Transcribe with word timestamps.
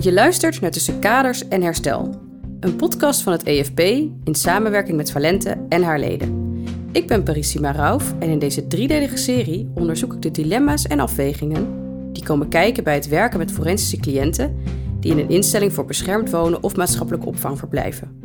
Je 0.00 0.12
luistert 0.12 0.60
naar 0.60 0.70
Tussen 0.70 0.98
Kaders 0.98 1.48
en 1.48 1.62
Herstel, 1.62 2.14
een 2.60 2.76
podcast 2.76 3.22
van 3.22 3.32
het 3.32 3.42
EFP 3.42 3.80
in 4.24 4.34
samenwerking 4.34 4.96
met 4.96 5.10
Valente 5.10 5.56
en 5.68 5.82
haar 5.82 5.98
leden. 5.98 6.62
Ik 6.92 7.06
ben 7.06 7.22
Parissima 7.22 7.72
Rauf 7.72 8.14
en 8.18 8.28
in 8.28 8.38
deze 8.38 8.66
driedelige 8.66 9.16
serie 9.16 9.70
onderzoek 9.74 10.14
ik 10.14 10.22
de 10.22 10.30
dilemma's 10.30 10.86
en 10.86 11.00
afwegingen 11.00 11.68
die 12.12 12.24
komen 12.24 12.48
kijken 12.48 12.84
bij 12.84 12.94
het 12.94 13.08
werken 13.08 13.38
met 13.38 13.52
forensische 13.52 13.96
cliënten 13.96 14.56
die 15.00 15.10
in 15.10 15.18
een 15.18 15.28
instelling 15.28 15.72
voor 15.72 15.84
beschermd 15.84 16.30
wonen 16.30 16.62
of 16.62 16.76
maatschappelijke 16.76 17.26
opvang 17.26 17.58
verblijven. 17.58 18.20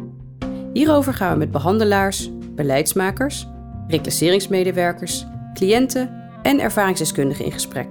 Hierover 0.74 1.14
gaan 1.14 1.32
we 1.32 1.38
met 1.38 1.52
behandelaars, 1.52 2.32
beleidsmakers, 2.56 3.48
reclasseringsmedewerkers, 3.88 5.26
cliënten 5.54 6.10
en 6.42 6.60
ervaringsdeskundigen 6.60 7.46
in 7.46 7.52
gesprek. 7.52 7.88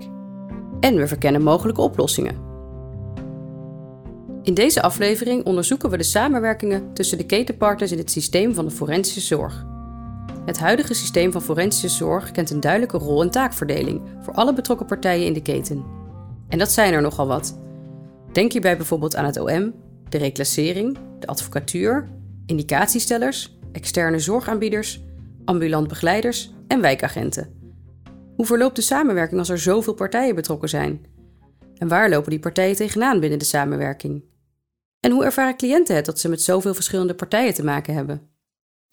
En 0.80 0.96
we 0.96 1.06
verkennen 1.06 1.42
mogelijke 1.42 1.80
oplossingen. 1.80 2.41
In 4.42 4.54
deze 4.54 4.82
aflevering 4.82 5.44
onderzoeken 5.44 5.90
we 5.90 5.96
de 5.96 6.02
samenwerkingen 6.02 6.94
tussen 6.94 7.18
de 7.18 7.26
ketenpartners 7.26 7.92
in 7.92 7.98
het 7.98 8.10
systeem 8.10 8.54
van 8.54 8.64
de 8.64 8.70
forensische 8.70 9.20
zorg. 9.20 9.66
Het 10.44 10.58
huidige 10.58 10.94
systeem 10.94 11.32
van 11.32 11.42
forensische 11.42 11.88
zorg 11.88 12.30
kent 12.30 12.50
een 12.50 12.60
duidelijke 12.60 12.98
rol- 12.98 13.22
en 13.22 13.30
taakverdeling 13.30 14.00
voor 14.20 14.34
alle 14.34 14.54
betrokken 14.54 14.86
partijen 14.86 15.26
in 15.26 15.32
de 15.32 15.42
keten. 15.42 15.84
En 16.48 16.58
dat 16.58 16.72
zijn 16.72 16.92
er 16.92 17.02
nogal 17.02 17.26
wat. 17.26 17.58
Denk 18.32 18.52
hierbij 18.52 18.76
bijvoorbeeld 18.76 19.16
aan 19.16 19.24
het 19.24 19.40
OM, 19.40 19.74
de 20.08 20.18
reclassering, 20.18 20.98
de 21.18 21.26
advocatuur, 21.26 22.08
indicatiestellers, 22.46 23.58
externe 23.72 24.18
zorgaanbieders, 24.18 25.02
ambulant 25.44 25.88
begeleiders 25.88 26.52
en 26.66 26.80
wijkagenten. 26.80 27.52
Hoe 28.36 28.46
verloopt 28.46 28.76
de 28.76 28.82
samenwerking 28.82 29.38
als 29.38 29.48
er 29.48 29.58
zoveel 29.58 29.94
partijen 29.94 30.34
betrokken 30.34 30.68
zijn? 30.68 31.06
En 31.76 31.88
waar 31.88 32.10
lopen 32.10 32.30
die 32.30 32.38
partijen 32.38 32.76
tegenaan 32.76 33.20
binnen 33.20 33.38
de 33.38 33.44
samenwerking? 33.44 34.30
En 35.04 35.10
hoe 35.10 35.24
ervaren 35.24 35.56
cliënten 35.56 35.96
het 35.96 36.04
dat 36.04 36.18
ze 36.18 36.28
met 36.28 36.42
zoveel 36.42 36.74
verschillende 36.74 37.14
partijen 37.14 37.54
te 37.54 37.64
maken 37.64 37.94
hebben? 37.94 38.30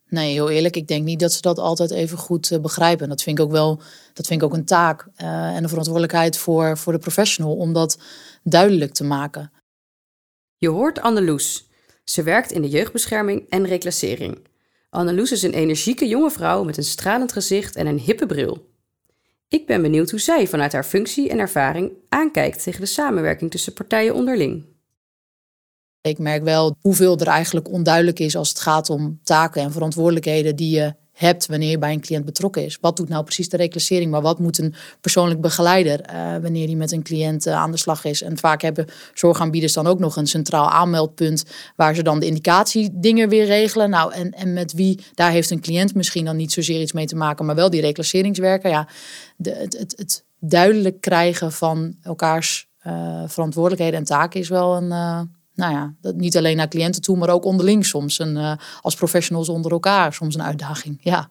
Nee, 0.06 0.32
heel 0.32 0.50
eerlijk, 0.50 0.76
ik 0.76 0.88
denk 0.88 1.04
niet 1.04 1.20
dat 1.20 1.34
ze 1.34 1.42
dat 1.42 1.60
altijd 1.60 1.92
even 1.92 2.18
goed 2.18 2.52
uh, 2.52 2.60
begrijpen. 2.60 3.10
Dat 3.10 3.22
vind 3.22 3.40
ik 3.40 3.46
ook 3.46 3.52
wel, 3.52 3.82
dat 4.14 4.28
vind 4.28 4.42
ik 4.42 4.48
ook 4.48 4.54
een 4.54 4.66
taak 4.66 5.08
uh, 5.18 5.56
en 5.56 5.64
een 5.64 5.70
verantwoordelijkheid 5.70 6.38
voor, 6.38 6.78
voor 6.78 6.94
de 6.94 7.00
professional 7.00 7.56
om 7.56 7.74
dat 7.74 8.00
duidelijk 8.44 8.94
te 8.94 9.04
maken. 9.04 9.52
Je 10.58 10.70
hoort 10.70 11.02
Anneloes. 11.02 11.68
Ze 12.04 12.24
werkt 12.24 12.52
in 12.52 12.62
de 12.62 12.70
jeugdbescherming 12.70 13.50
en 13.50 13.66
reclassering. 13.66 14.48
Anneloes 14.90 15.32
is 15.32 15.44
een 15.44 15.54
energieke 15.54 16.08
jonge 16.08 16.32
vrouw 16.32 16.64
met 16.64 16.78
een 16.78 16.84
stralend 16.84 17.32
gezicht 17.32 17.76
en 17.76 17.88
een 17.88 18.00
hippe 18.00 18.26
bril. 18.26 18.68
Ik 19.48 19.66
ben 19.66 19.82
benieuwd 19.82 20.10
hoe 20.10 20.20
zij 20.20 20.48
vanuit 20.48 20.72
haar 20.72 20.84
functie 20.84 21.30
en 21.30 21.40
ervaring 21.40 21.92
aankijkt 22.10 22.64
tegen 22.64 22.82
de 22.82 22.88
samenwerking 22.88 23.52
tussen 23.52 23.74
partijen 23.74 24.14
onderling. 24.14 24.78
Ik 26.02 26.18
merk 26.18 26.44
wel 26.44 26.76
hoeveel 26.82 27.18
er 27.18 27.28
eigenlijk 27.28 27.72
onduidelijk 27.72 28.20
is 28.20 28.36
als 28.36 28.50
het 28.50 28.60
gaat 28.60 28.90
om 28.90 29.20
taken 29.24 29.62
en 29.62 29.72
verantwoordelijkheden 29.72 30.56
die 30.56 30.76
je 30.76 30.94
hebt 31.20 31.46
wanneer 31.46 31.70
je 31.70 31.78
bij 31.78 31.94
een 31.94 32.02
cliënt 32.02 32.26
betrokken 32.26 32.66
is. 32.66 32.78
Wat 32.82 32.98
doet 32.98 33.10
nou 33.10 33.24
precies 33.24 33.50
de 33.50 33.58
reclassering, 33.58 34.12
maar 34.12 34.22
wat 34.22 34.40
moet 34.40 34.58
een 34.58 34.74
persoonlijk 35.02 35.42
begeleider 35.42 36.02
uh, 36.10 36.38
wanneer 36.42 36.68
die 36.68 36.76
met 36.76 36.92
een 36.92 37.04
cliënt 37.04 37.48
uh, 37.48 37.54
aan 37.54 37.72
de 37.72 37.78
slag 37.78 38.06
is? 38.06 38.22
En 38.22 38.38
vaak 38.38 38.62
hebben 38.62 38.86
zorgaanbieders 39.14 39.74
dan 39.74 39.88
ook 39.88 40.00
nog 40.00 40.16
een 40.16 40.28
centraal 40.28 40.70
aanmeldpunt 40.70 41.46
waar 41.76 41.96
ze 41.96 42.04
dan 42.04 42.20
de 42.20 42.26
indicatiedingen 42.26 43.30
weer 43.30 43.46
regelen. 43.46 43.90
Nou, 43.90 44.14
en, 44.14 44.32
en 44.32 44.54
met 44.54 44.74
wie, 44.74 45.00
daar 45.14 45.32
heeft 45.32 45.50
een 45.50 45.62
cliënt 45.62 45.96
misschien 45.96 46.26
dan 46.26 46.36
niet 46.36 46.52
zozeer 46.52 46.82
iets 46.82 46.94
mee 46.94 47.06
te 47.06 47.16
maken, 47.16 47.46
maar 47.46 47.56
wel 47.56 47.70
die 47.70 47.82
reclasseringswerker. 47.82 48.70
Ja, 48.70 48.88
de, 49.38 49.52
het, 49.52 49.94
het, 49.96 50.28
duidelijk 50.42 51.02
krijgen 51.02 51.52
van 51.52 51.96
elkaars 52.02 52.68
uh, 52.88 53.24
verantwoordelijkheden 53.28 54.00
en 54.00 54.06
taken 54.06 54.40
is 54.40 54.50
wel 54.50 54.76
een 54.76 54.92
nou 55.60 55.74
ja, 55.74 55.94
dat 56.02 56.16
niet 56.16 56.38
alleen 56.38 56.58
naar 56.58 56.68
cliënten 56.68 57.02
toe, 57.02 57.18
maar 57.18 57.30
ook 57.30 57.46
onderling 57.46 57.86
soms. 57.86 58.20
Een, 58.20 58.36
uh, 58.36 58.54
als 58.82 58.96
professionals 58.96 59.50
onder 59.50 59.72
elkaar 59.72 60.14
soms 60.14 60.36
een 60.36 60.44
uitdaging. 60.44 60.98
Ja. 61.02 61.30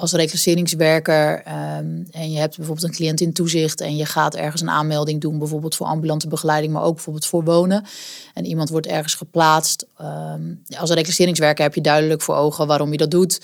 Als 0.00 0.12
reclasseringswerker 0.12 1.38
um, 1.38 2.06
en 2.10 2.32
je 2.32 2.38
hebt 2.38 2.56
bijvoorbeeld 2.56 2.86
een 2.86 2.94
cliënt 2.94 3.20
in 3.20 3.32
toezicht 3.32 3.80
en 3.80 3.96
je 3.96 4.06
gaat 4.06 4.34
ergens 4.34 4.62
een 4.62 4.70
aanmelding 4.70 5.20
doen, 5.20 5.38
bijvoorbeeld 5.38 5.76
voor 5.76 5.86
ambulante 5.86 6.28
begeleiding, 6.28 6.72
maar 6.72 6.82
ook 6.82 6.94
bijvoorbeeld 6.94 7.26
voor 7.26 7.44
wonen. 7.44 7.84
En 8.34 8.44
iemand 8.44 8.68
wordt 8.68 8.86
ergens 8.86 9.14
geplaatst. 9.14 9.86
Um, 10.00 10.62
als 10.78 10.90
reclasseringswerker 10.90 11.64
heb 11.64 11.74
je 11.74 11.80
duidelijk 11.80 12.22
voor 12.22 12.34
ogen 12.34 12.66
waarom 12.66 12.92
je 12.92 12.98
dat 12.98 13.10
doet. 13.10 13.40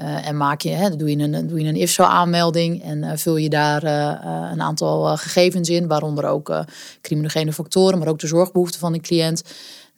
Uh, 0.00 0.28
en 0.28 0.36
maak 0.36 0.60
je, 0.60 0.70
hè, 0.70 0.96
doe 0.96 1.10
je 1.10 1.16
een, 1.16 1.46
doe 1.46 1.60
je 1.60 1.68
een 1.68 1.76
IFSO-aanmelding 1.76 2.82
en 2.82 3.02
uh, 3.02 3.10
vul 3.14 3.36
je 3.36 3.48
daar 3.48 3.84
uh, 3.84 4.50
een 4.52 4.62
aantal 4.62 5.16
gegevens 5.16 5.68
in, 5.68 5.86
waaronder 5.86 6.24
ook 6.24 6.64
criminogene 7.00 7.52
factoren, 7.52 7.98
maar 7.98 8.08
ook 8.08 8.18
de 8.18 8.26
zorgbehoeften 8.26 8.80
van 8.80 8.92
de 8.92 9.00
cliënt. 9.00 9.42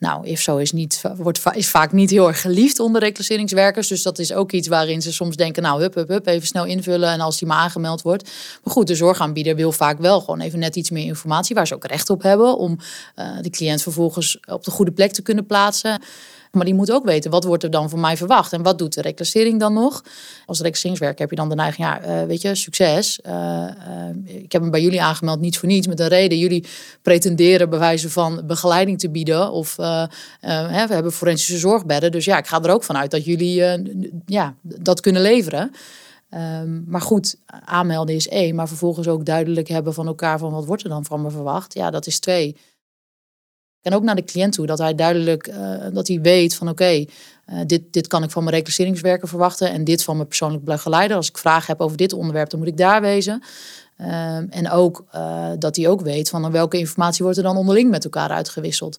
Nou, 0.00 0.26
IFSO 0.26 0.56
is, 0.56 0.72
niet, 0.72 1.02
wordt, 1.16 1.40
is 1.52 1.68
vaak 1.68 1.92
niet 1.92 2.10
heel 2.10 2.28
erg 2.28 2.40
geliefd 2.40 2.78
onder 2.78 3.00
reclasseringswerkers. 3.00 3.88
Dus 3.88 4.02
dat 4.02 4.18
is 4.18 4.32
ook 4.32 4.52
iets 4.52 4.68
waarin 4.68 5.02
ze 5.02 5.12
soms 5.12 5.36
denken, 5.36 5.62
nou, 5.62 5.80
hup, 5.80 5.94
hup, 5.94 6.08
hup, 6.08 6.26
even 6.26 6.46
snel 6.46 6.64
invullen 6.64 7.08
en 7.08 7.20
als 7.20 7.38
die 7.38 7.48
maar 7.48 7.58
aangemeld 7.58 8.02
wordt. 8.02 8.30
Maar 8.64 8.72
goed, 8.72 8.86
de 8.86 8.94
zorgaanbieder 8.94 9.56
wil 9.56 9.72
vaak 9.72 9.98
wel 9.98 10.20
gewoon 10.20 10.40
even 10.40 10.58
net 10.58 10.76
iets 10.76 10.90
meer 10.90 11.06
informatie 11.06 11.54
waar 11.54 11.66
ze 11.66 11.74
ook 11.74 11.84
recht 11.84 12.10
op 12.10 12.22
hebben 12.22 12.56
om 12.56 12.78
de 13.40 13.50
cliënt 13.50 13.82
vervolgens 13.82 14.38
op 14.48 14.64
de 14.64 14.70
goede 14.70 14.92
plek 14.92 15.12
te 15.12 15.22
kunnen 15.22 15.46
plaatsen. 15.46 16.00
Maar 16.50 16.64
die 16.64 16.74
moet 16.74 16.92
ook 16.92 17.04
weten, 17.04 17.30
wat 17.30 17.44
wordt 17.44 17.62
er 17.62 17.70
dan 17.70 17.90
van 17.90 18.00
mij 18.00 18.16
verwacht? 18.16 18.52
En 18.52 18.62
wat 18.62 18.78
doet 18.78 18.94
de 18.94 19.00
reclassering 19.00 19.60
dan 19.60 19.72
nog? 19.72 20.04
Als 20.46 20.60
reclasseringswerker 20.60 21.20
heb 21.20 21.30
je 21.30 21.36
dan 21.36 21.48
de 21.48 21.54
neiging, 21.54 21.86
ja, 21.86 22.06
uh, 22.06 22.26
weet 22.26 22.42
je, 22.42 22.54
succes. 22.54 23.20
Uh, 23.26 23.32
uh, 23.32 24.42
ik 24.42 24.52
heb 24.52 24.62
hem 24.62 24.70
bij 24.70 24.82
jullie 24.82 25.02
aangemeld, 25.02 25.40
niet 25.40 25.58
voor 25.58 25.68
niets, 25.68 25.86
met 25.86 26.00
een 26.00 26.08
reden. 26.08 26.38
Jullie 26.38 26.64
pretenderen 27.02 27.70
bij 27.70 27.78
wijze 27.78 28.10
van 28.10 28.42
begeleiding 28.46 28.98
te 28.98 29.10
bieden. 29.10 29.52
Of 29.52 29.76
hè, 29.76 30.86
we 30.86 30.94
hebben 30.94 31.12
forensische 31.12 31.58
zorgbedden. 31.58 32.12
Dus 32.12 32.24
ja, 32.24 32.38
ik 32.38 32.46
ga 32.46 32.62
er 32.62 32.70
ook 32.70 32.84
vanuit 32.84 33.10
dat 33.10 33.24
jullie 33.24 33.54
ja, 34.26 34.54
dat 34.62 35.00
kunnen 35.00 35.22
leveren. 35.22 35.70
Um, 36.34 36.84
maar 36.86 37.00
goed, 37.00 37.36
aanmelden 37.64 38.14
is 38.14 38.28
één, 38.28 38.54
maar 38.54 38.68
vervolgens 38.68 39.08
ook 39.08 39.24
duidelijk 39.24 39.68
hebben 39.68 39.94
van 39.94 40.06
elkaar 40.06 40.38
van 40.38 40.52
wat 40.52 40.64
wordt 40.64 40.82
er 40.82 40.88
dan 40.88 41.04
van 41.04 41.22
me 41.22 41.30
verwacht. 41.30 41.74
Ja, 41.74 41.90
dat 41.90 42.06
is 42.06 42.18
twee. 42.18 42.56
En 43.82 43.94
ook 43.94 44.02
naar 44.02 44.16
de 44.16 44.24
cliënt 44.24 44.52
toe, 44.52 44.66
dat 44.66 44.78
hij 44.78 44.94
duidelijk, 44.94 45.48
uh, 45.48 45.86
dat 45.92 46.08
hij 46.08 46.20
weet 46.20 46.54
van 46.54 46.68
oké, 46.68 46.84
uh, 46.84 47.04
dit, 47.66 47.92
dit 47.92 48.06
kan 48.06 48.22
ik 48.22 48.30
van 48.30 48.44
mijn 48.44 48.56
reclasseringswerker 48.56 49.28
verwachten 49.28 49.70
en 49.70 49.84
dit 49.84 50.04
van 50.04 50.16
mijn 50.16 50.28
persoonlijk 50.28 50.64
begeleider. 50.64 51.16
Als 51.16 51.28
ik 51.28 51.38
vragen 51.38 51.66
heb 51.66 51.80
over 51.80 51.96
dit 51.96 52.12
onderwerp, 52.12 52.50
dan 52.50 52.58
moet 52.58 52.68
ik 52.68 52.76
daar 52.76 53.00
wezen. 53.00 53.42
Uh, 54.00 54.36
en 54.36 54.70
ook 54.70 55.04
uh, 55.14 55.50
dat 55.58 55.76
hij 55.76 55.88
ook 55.88 56.00
weet 56.00 56.28
van 56.28 56.50
welke 56.50 56.78
informatie 56.78 57.22
wordt 57.22 57.38
er 57.38 57.44
dan 57.44 57.56
onderling 57.56 57.90
met 57.90 58.04
elkaar 58.04 58.30
uitgewisseld. 58.30 58.98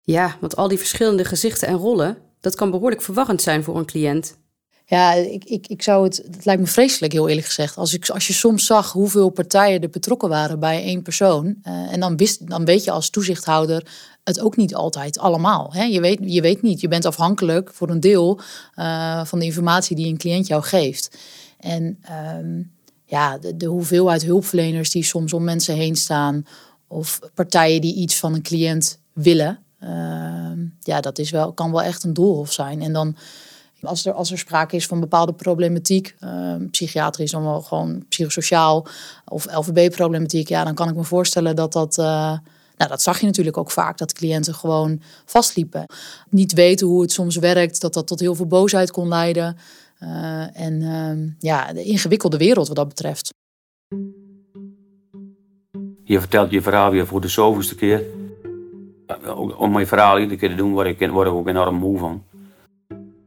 Ja, 0.00 0.36
want 0.40 0.56
al 0.56 0.68
die 0.68 0.78
verschillende 0.78 1.24
gezichten 1.24 1.68
en 1.68 1.76
rollen, 1.76 2.18
dat 2.40 2.54
kan 2.54 2.70
behoorlijk 2.70 3.02
verwarrend 3.02 3.42
zijn 3.42 3.64
voor 3.64 3.78
een 3.78 3.84
cliënt. 3.84 4.36
Ja, 4.92 5.12
ik, 5.12 5.44
ik, 5.44 5.66
ik 5.66 5.82
zou 5.82 6.04
het. 6.04 6.16
Het 6.16 6.44
lijkt 6.44 6.60
me 6.60 6.66
vreselijk, 6.66 7.12
heel 7.12 7.28
eerlijk 7.28 7.46
gezegd. 7.46 7.76
Als, 7.76 7.94
ik, 7.94 8.08
als 8.08 8.26
je 8.26 8.32
soms 8.32 8.66
zag 8.66 8.92
hoeveel 8.92 9.30
partijen 9.30 9.80
er 9.80 9.90
betrokken 9.90 10.28
waren 10.28 10.60
bij 10.60 10.82
één 10.82 11.02
persoon. 11.02 11.46
Uh, 11.46 11.92
en 11.92 12.00
dan, 12.00 12.16
wist, 12.16 12.48
dan 12.48 12.64
weet 12.64 12.84
je 12.84 12.90
als 12.90 13.10
toezichthouder 13.10 13.86
het 14.24 14.40
ook 14.40 14.56
niet 14.56 14.74
altijd 14.74 15.18
allemaal. 15.18 15.72
Hè? 15.72 15.82
Je, 15.82 16.00
weet, 16.00 16.18
je 16.22 16.40
weet 16.40 16.62
niet. 16.62 16.80
Je 16.80 16.88
bent 16.88 17.04
afhankelijk 17.04 17.70
voor 17.74 17.90
een 17.90 18.00
deel 18.00 18.40
uh, 18.76 19.24
van 19.24 19.38
de 19.38 19.44
informatie 19.44 19.96
die 19.96 20.06
een 20.06 20.18
cliënt 20.18 20.46
jou 20.46 20.62
geeft. 20.62 21.18
En 21.58 21.98
um, 22.38 22.72
ja, 23.04 23.38
de, 23.38 23.56
de 23.56 23.66
hoeveelheid 23.66 24.22
hulpverleners 24.22 24.90
die 24.90 25.04
soms 25.04 25.32
om 25.32 25.44
mensen 25.44 25.74
heen 25.74 25.96
staan. 25.96 26.46
Of 26.86 27.18
partijen 27.34 27.80
die 27.80 27.94
iets 27.94 28.16
van 28.16 28.34
een 28.34 28.42
cliënt 28.42 28.98
willen. 29.12 29.58
Uh, 29.82 29.88
ja, 30.80 31.00
dat 31.00 31.18
is 31.18 31.30
wel, 31.30 31.52
kan 31.52 31.70
wel 31.70 31.82
echt 31.82 32.04
een 32.04 32.14
doolhof 32.14 32.52
zijn. 32.52 32.82
En 32.82 32.92
dan 32.92 33.16
als 33.82 34.06
er, 34.06 34.12
als 34.12 34.30
er 34.30 34.38
sprake 34.38 34.76
is 34.76 34.86
van 34.86 35.00
bepaalde 35.00 35.32
problematiek, 35.32 36.16
uh, 36.20 36.54
psychiatrisch 36.70 37.30
dan 37.30 37.42
wel 37.42 37.60
gewoon 37.60 38.04
psychosociaal 38.08 38.86
of 39.24 39.46
LVB-problematiek, 39.56 40.48
ja, 40.48 40.64
dan 40.64 40.74
kan 40.74 40.88
ik 40.88 40.94
me 40.94 41.04
voorstellen 41.04 41.56
dat 41.56 41.72
dat. 41.72 41.98
Uh, 41.98 42.04
nou, 42.76 42.90
dat 42.90 43.02
zag 43.02 43.20
je 43.20 43.26
natuurlijk 43.26 43.56
ook 43.56 43.70
vaak, 43.70 43.98
dat 43.98 44.12
cliënten 44.12 44.54
gewoon 44.54 45.00
vastliepen. 45.24 45.86
Niet 46.30 46.52
weten 46.52 46.86
hoe 46.86 47.02
het 47.02 47.12
soms 47.12 47.36
werkt, 47.36 47.80
dat 47.80 47.94
dat 47.94 48.06
tot 48.06 48.20
heel 48.20 48.34
veel 48.34 48.46
boosheid 48.46 48.90
kon 48.90 49.08
leiden. 49.08 49.56
Uh, 50.00 50.60
en 50.60 50.80
uh, 50.80 51.32
ja, 51.38 51.72
de 51.72 51.82
ingewikkelde 51.82 52.36
wereld 52.36 52.66
wat 52.66 52.76
dat 52.76 52.88
betreft. 52.88 53.34
Je 56.04 56.20
vertelt 56.20 56.50
je 56.50 56.62
verhaal 56.62 56.90
weer 56.90 57.06
voor 57.06 57.20
de 57.20 57.28
zoveelste 57.28 57.74
keer. 57.74 58.02
Om 59.56 59.72
mijn 59.72 59.86
verhaal 59.86 60.18
iedere 60.18 60.38
keer 60.38 60.48
te 60.48 60.54
doen, 60.54 60.72
word 60.72 60.86
ik, 60.86 61.10
word 61.10 61.28
ik 61.28 61.34
ook 61.34 61.48
enorm 61.48 61.74
moe 61.74 61.98
van. 61.98 62.22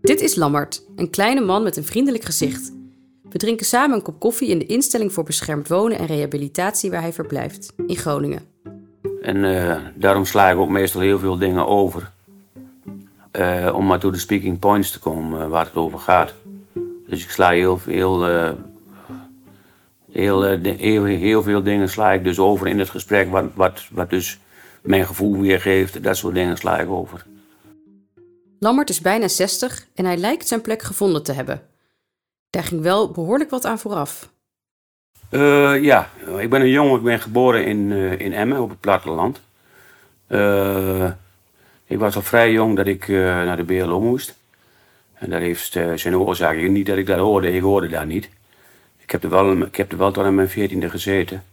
Dit 0.06 0.22
is 0.22 0.36
Lammert, 0.36 0.86
een 0.96 1.10
kleine 1.10 1.42
man 1.42 1.64
met 1.64 1.78
een 1.78 1.84
vriendelijk 1.84 2.24
gezicht. 2.24 2.72
We 3.30 3.38
drinken 3.38 3.66
samen 3.66 3.96
een 3.96 4.02
kop 4.02 4.20
koffie 4.20 4.50
in 4.50 4.60
de 4.60 4.66
instelling 4.66 5.14
voor 5.14 5.24
beschermd 5.24 5.68
wonen 5.68 5.98
en 5.98 6.06
rehabilitatie 6.06 6.92
waar 6.92 7.02
hij 7.02 7.14
verblijft, 7.14 7.74
in 7.88 7.96
Groningen. 7.96 8.42
En 9.22 9.38
uh, 9.38 9.78
daarom 9.96 10.26
sla 10.26 10.50
ik 10.50 10.58
ook 10.58 10.70
meestal 10.70 11.02
heel 11.02 11.20
veel 11.20 11.38
dingen 11.38 11.68
over. 11.68 12.12
Uh, 13.32 13.74
om 13.76 13.86
maar 13.86 14.00
tot 14.00 14.14
de 14.14 14.20
speaking 14.20 14.60
points 14.60 14.92
te 14.92 15.00
komen 15.00 15.42
uh, 15.42 15.48
waar 15.48 15.66
het 15.66 15.76
over 15.76 16.00
gaat. 16.00 16.34
Dus 17.08 17.24
ik 17.24 17.30
sla 17.30 17.50
heel, 17.50 17.80
heel, 17.86 18.24
heel, 20.12 20.44
heel, 20.62 21.04
heel, 21.04 21.44
veel 21.44 21.64
dingen 21.64 21.90
sla 21.90 22.12
ik 22.12 22.24
dus 22.24 22.40
over 22.40 22.68
in 22.68 22.80
het 22.80 22.90
gesprek, 22.90 23.32
wat, 23.32 23.46
wat, 23.54 23.88
wat 23.92 24.10
dus 24.10 24.40
mijn 24.82 25.06
gevoel 25.06 25.40
weergeeft. 25.40 26.04
Dat 26.04 26.18
soort 26.18 26.34
dingen 26.34 26.58
sla 26.58 26.80
ik 26.80 26.90
over. 26.90 27.26
Lammert 28.60 28.90
is 28.90 29.02
bijna 29.02 29.28
60 29.28 29.88
en 29.96 30.06
hij 30.06 30.18
lijkt 30.18 30.48
zijn 30.48 30.62
plek 30.62 30.82
gevonden 30.82 31.24
te 31.24 31.32
hebben. 31.32 31.62
Daar 32.50 32.64
ging 32.64 32.82
wel 32.82 33.12
behoorlijk 33.12 33.50
wat 33.50 33.66
aan 33.66 33.80
vooraf. 33.80 34.30
Uh, 35.30 35.84
ja, 35.84 36.10
ik 36.38 36.50
ben 36.50 36.62
een 36.62 36.70
jongen. 36.70 36.98
Ik 36.98 37.04
ben 37.04 37.20
geboren 37.20 37.66
in, 37.66 37.92
uh, 37.92 38.20
in 38.20 38.34
Emmen 38.34 38.62
op 38.62 38.70
het 38.70 38.80
platteland. 38.80 39.42
Uh, 40.28 41.12
ik 41.86 42.00
was 42.00 42.16
al 42.16 42.22
vrij 42.22 42.52
jong 42.52 42.76
dat 42.76 42.88
ik 42.88 43.08
naar 43.08 43.58
de 43.58 43.64
BLO 43.64 44.02
moest. 44.02 44.38
En 45.14 45.30
dat 45.30 45.40
heeft 45.40 45.72
zijn 45.96 46.18
oorzaak. 46.18 46.58
Niet 46.58 46.86
dat 46.86 46.98
ik 46.98 47.06
dat 47.06 47.18
hoorde, 47.18 47.52
ik 47.52 47.62
hoorde 47.62 47.88
daar 47.88 48.06
niet. 48.06 48.30
Ik 48.98 49.12
heb 49.12 49.24
er 49.24 49.30
wel, 49.30 49.62
ik 49.62 49.76
heb 49.76 49.92
er 49.92 49.98
wel 49.98 50.12
tot 50.12 50.26
aan 50.26 50.36
mijn 50.36 50.50
veertiende 50.50 50.90
gezeten. 50.90 51.44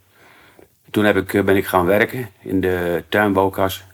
Toen 0.90 1.04
heb 1.04 1.16
ik, 1.16 1.44
ben 1.44 1.56
ik 1.56 1.66
gaan 1.66 1.86
werken 1.86 2.28
in 2.40 2.60
de 2.60 3.04
tuinbouwkas. 3.08 3.84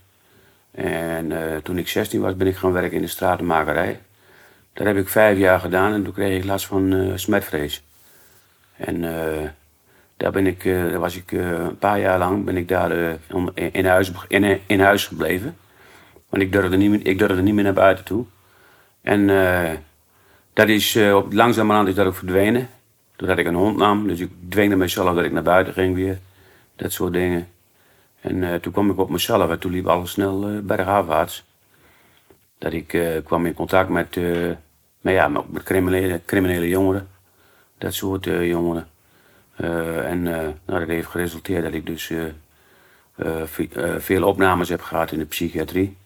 En 0.83 1.33
toen 1.63 1.79
ik 1.79 1.89
16 1.89 2.21
was, 2.21 2.37
ben 2.37 2.47
ik 2.47 2.57
gaan 2.57 2.73
werken 2.73 2.97
in 2.97 3.03
de 3.03 3.09
stratenmakerij. 3.09 4.01
Dat 4.73 4.87
heb 4.87 4.97
ik 4.97 5.09
vijf 5.09 5.39
jaar 5.39 5.61
gedaan 5.61 5.93
en 5.93 6.05
toen 6.05 6.13
kreeg 6.13 6.39
ik 6.39 6.45
last 6.45 6.67
van 6.67 7.13
smetvrees. 7.15 7.83
En 8.77 9.05
daar, 10.17 10.33
ben 10.33 10.47
ik, 10.47 10.65
uh, 10.65 10.97
was 10.97 11.17
ik 11.17 11.33
uh, 11.33 11.51
een 11.51 11.79
paar 11.79 12.01
jaar 12.01 12.19
lang 12.19 12.45
ben 12.45 12.57
ik 12.57 12.69
daar 12.69 12.97
uh, 12.97 13.13
in, 13.55 13.87
huis, 13.87 14.13
in, 14.29 14.61
in 14.67 14.81
huis 14.81 15.07
gebleven. 15.07 15.57
Want 16.29 16.43
ik 16.43 16.53
durfde 16.53 16.77
niet 16.77 16.91
meer, 16.91 17.07
ik 17.07 17.19
durfde 17.19 17.43
niet 17.43 17.55
meer 17.55 17.65
naar 17.65 17.73
buiten 17.73 18.05
toe. 18.05 18.25
En 19.01 19.27
dat 20.53 20.69
is, 20.69 20.97
op, 20.97 21.33
langzamerhand 21.33 21.89
is 21.89 21.95
dat 21.95 22.07
ook 22.07 22.15
verdwenen. 22.15 22.69
Doordat 23.17 23.39
ik 23.39 23.47
een 23.47 23.55
hond 23.55 23.77
nam. 23.77 24.07
Dus 24.07 24.21
ik 24.21 24.31
dwingde 24.49 24.77
mezelf 24.77 25.15
dat 25.15 25.25
ik 25.25 25.33
naar 25.33 25.43
buiten 25.43 25.73
ging 25.73 25.95
weer. 25.95 26.19
Dat 26.77 26.93
soort 26.93 27.13
dingen. 27.13 27.49
En 28.21 28.61
toen 28.61 28.73
kwam 28.73 28.91
ik 28.91 28.99
op 28.99 29.11
mezelf 29.11 29.51
en 29.51 29.59
toen 29.59 29.73
liep 29.73 29.87
alles 29.87 30.11
snel 30.11 30.63
bergafwaarts. 30.63 31.45
Dat 32.59 32.73
ik 32.73 33.21
kwam 33.25 33.47
in 33.47 33.55
contact 33.55 33.89
met, 33.89 34.17
met, 35.01 35.15
ja, 35.15 35.29
met 35.29 35.63
criminele, 35.63 36.21
criminele 36.25 36.69
jongeren. 36.69 37.09
Dat 37.79 37.95
soort 37.95 38.25
jongeren. 38.25 38.89
Uh, 39.61 40.11
en 40.11 40.19
uh, 40.19 40.33
nou, 40.65 40.79
dat 40.79 40.89
heeft 40.89 41.09
geresulteerd 41.09 41.63
dat 41.63 41.73
ik 41.73 41.87
dus 41.87 42.11
uh, 42.11 42.25
veel 43.99 44.27
opnames 44.27 44.69
heb 44.69 44.81
gehad 44.81 45.13
in 45.13 45.19
de 45.19 45.25
psychiatrie. 45.25 45.97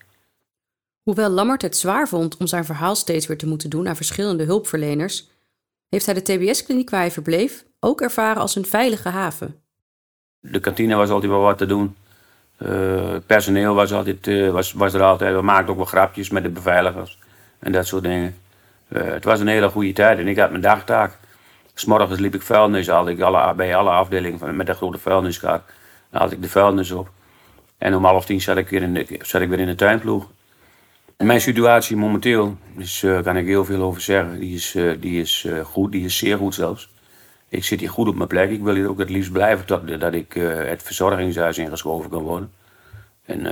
Hoewel 1.03 1.31
Lammert 1.31 1.63
het 1.63 1.77
zwaar 1.77 2.09
vond 2.09 2.37
om 2.37 2.47
zijn 2.47 2.65
verhaal 2.65 2.95
steeds 2.95 3.27
weer 3.27 3.39
te 3.39 3.47
moeten 3.47 3.71
doen 3.71 3.89
aan 3.89 3.97
verschillende 3.97 4.45
hulpverleners, 4.45 5.31
heeft 5.89 6.07
hij 6.07 6.15
de 6.15 6.23
TBS-kliniek 6.23 6.91
waar 6.91 7.01
hij 7.01 7.11
verbleef 7.11 7.65
ook 7.81 8.01
ervaren 8.01 8.43
als 8.43 8.57
een 8.57 8.67
veilige 8.67 9.09
haven. 9.09 9.61
De 10.41 10.61
kantine 10.61 10.95
was 10.95 11.11
altijd 11.11 11.31
wel 11.31 11.41
wat 11.41 11.59
te 11.59 11.67
doen. 11.67 11.97
Het 12.65 13.27
personeel 13.27 13.75
was, 13.75 13.93
altijd, 13.93 14.51
was, 14.51 14.73
was 14.73 14.95
er 14.95 15.03
altijd. 15.03 15.35
We 15.35 15.43
maakten 15.43 15.71
ook 15.71 15.77
wel 15.77 15.87
grapjes 15.87 16.31
met 16.31 16.43
de 16.43 16.49
beveiligers 16.49 17.19
en 17.59 17.73
dat 17.73 17.87
soort 17.87 18.03
dingen. 18.03 18.37
het 18.89 19.25
was 19.25 19.41
een 19.41 19.47
hele 19.47 19.69
goede 19.69 19.93
tijd 19.93 20.19
en 20.19 20.29
ik 20.29 20.39
had 20.39 20.51
mijn 20.51 20.63
dagtaak. 20.63 21.19
S'morgens 21.75 22.21
liep 22.21 22.35
ik 22.35 22.43
vuilnis, 22.43 22.89
ik 22.89 23.21
alle, 23.21 23.55
bij 23.55 23.77
alle 23.77 23.91
afdelingen 23.91 24.57
met 24.57 24.67
de 24.67 24.75
grote 24.75 24.99
vuilniskar. 24.99 25.63
haalde 26.11 26.35
ik 26.35 26.43
de 26.43 26.49
vuilnis 26.49 26.91
op. 26.91 27.11
En 27.79 27.95
om 27.95 28.05
half 28.05 28.25
tien 28.25 28.41
zat 28.41 28.57
ik 28.57 28.69
weer 28.69 28.83
in 28.83 28.95
de, 28.95 29.19
zat 29.23 29.41
ik 29.41 29.49
weer 29.49 29.61
in 29.61 29.67
de 29.67 29.75
tuinploeg. 29.75 30.29
mijn 31.17 31.41
situatie 31.41 31.97
momenteel, 31.97 32.57
dus, 32.77 33.05
kan 33.23 33.37
ik 33.37 33.47
heel 33.47 33.65
veel 33.65 33.83
over 33.83 34.01
zeggen, 34.01 34.41
die 34.41 34.55
is, 34.55 34.77
die 35.01 35.21
is 35.21 35.47
goed, 35.63 35.93
die 35.93 36.05
is 36.05 36.17
zeer 36.17 36.37
goed 36.37 36.55
zelfs. 36.55 36.91
Ik 37.53 37.65
zit 37.65 37.81
hier 37.81 37.91
goed 37.91 38.09
op 38.09 38.15
mijn 38.15 38.29
plek. 38.29 38.51
Ik 38.51 38.63
wil 38.63 38.75
hier 38.75 38.89
ook 38.89 38.99
het 38.99 39.11
liefst 39.11 39.33
blijven 39.33 39.67
tot 39.67 40.01
dat 40.01 40.15
ik 40.15 40.33
het 40.33 40.83
verzorgingshuis 40.83 41.59
ingeschoven 41.59 42.11
kan 42.11 42.23
worden. 42.23 42.53
En, 43.23 43.43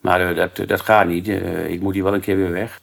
maar 0.00 0.34
dat, 0.34 0.56
dat 0.68 0.80
gaat 0.80 1.06
niet. 1.06 1.28
ik 1.68 1.80
moet 1.80 1.94
hier 1.94 2.02
wel 2.02 2.14
een 2.14 2.20
keer 2.20 2.36
weer 2.36 2.50
weg. 2.50 2.80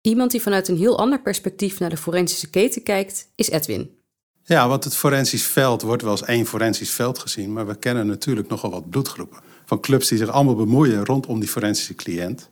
Iemand 0.00 0.30
die 0.30 0.42
vanuit 0.42 0.68
een 0.68 0.76
heel 0.76 0.98
ander 0.98 1.20
perspectief 1.20 1.78
naar 1.78 1.90
de 1.90 1.96
forensische 1.96 2.50
keten 2.50 2.82
kijkt, 2.82 3.28
is 3.34 3.50
Edwin. 3.50 3.98
Ja, 4.42 4.68
want 4.68 4.84
het 4.84 4.96
forensisch 4.96 5.46
veld 5.46 5.82
wordt 5.82 6.02
wel 6.02 6.10
als 6.10 6.24
één 6.24 6.46
forensisch 6.46 6.90
veld 6.90 7.18
gezien, 7.18 7.52
maar 7.52 7.66
we 7.66 7.74
kennen 7.74 8.06
natuurlijk 8.06 8.48
nogal 8.48 8.70
wat 8.70 8.90
bloedgroepen. 8.90 9.38
Van 9.64 9.80
clubs 9.80 10.08
die 10.08 10.18
zich 10.18 10.28
allemaal 10.28 10.54
bemoeien 10.54 11.04
rondom 11.04 11.40
die 11.40 11.48
forensische 11.48 11.94
cliënt. 11.94 12.50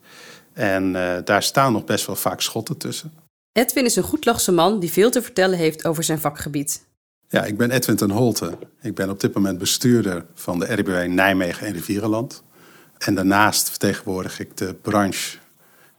En 0.53 0.95
uh, 0.95 1.17
daar 1.25 1.43
staan 1.43 1.73
nog 1.73 1.85
best 1.85 2.07
wel 2.07 2.17
vaak 2.17 2.41
schotten 2.41 2.77
tussen. 2.77 3.13
Edwin 3.53 3.85
is 3.85 3.97
een 3.97 4.03
goedlachse 4.03 4.53
man 4.53 4.81
die 4.81 4.93
veel 4.93 5.11
te 5.11 5.23
vertellen 5.23 5.59
heeft 5.59 5.85
over 5.85 6.05
zijn 6.05 6.19
vakgebied. 6.19 6.85
Ja, 7.29 7.45
ik 7.45 7.57
ben 7.57 7.71
Edwin 7.71 7.97
ten 7.97 8.11
Holte. 8.11 8.59
Ik 8.81 8.95
ben 8.95 9.11
op 9.11 9.21
dit 9.21 9.35
moment 9.35 9.59
bestuurder 9.59 10.27
van 10.35 10.59
de 10.59 10.75
RBW 10.75 11.07
Nijmegen 11.07 11.67
en 11.67 11.73
Rivierenland. 11.73 12.43
En 12.99 13.15
daarnaast 13.15 13.69
vertegenwoordig 13.69 14.41
ik 14.41 14.57
de 14.57 14.75
branche, 14.75 15.39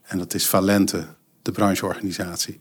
en 0.02 0.18
dat 0.18 0.34
is 0.34 0.46
Valente, 0.46 1.06
de 1.42 1.52
brancheorganisatie 1.52 2.60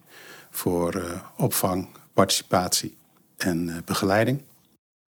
voor 0.49 0.95
uh, 0.95 1.21
opvang, 1.37 1.87
participatie 2.13 2.97
en 3.37 3.67
uh, 3.67 3.75
begeleiding. 3.85 4.41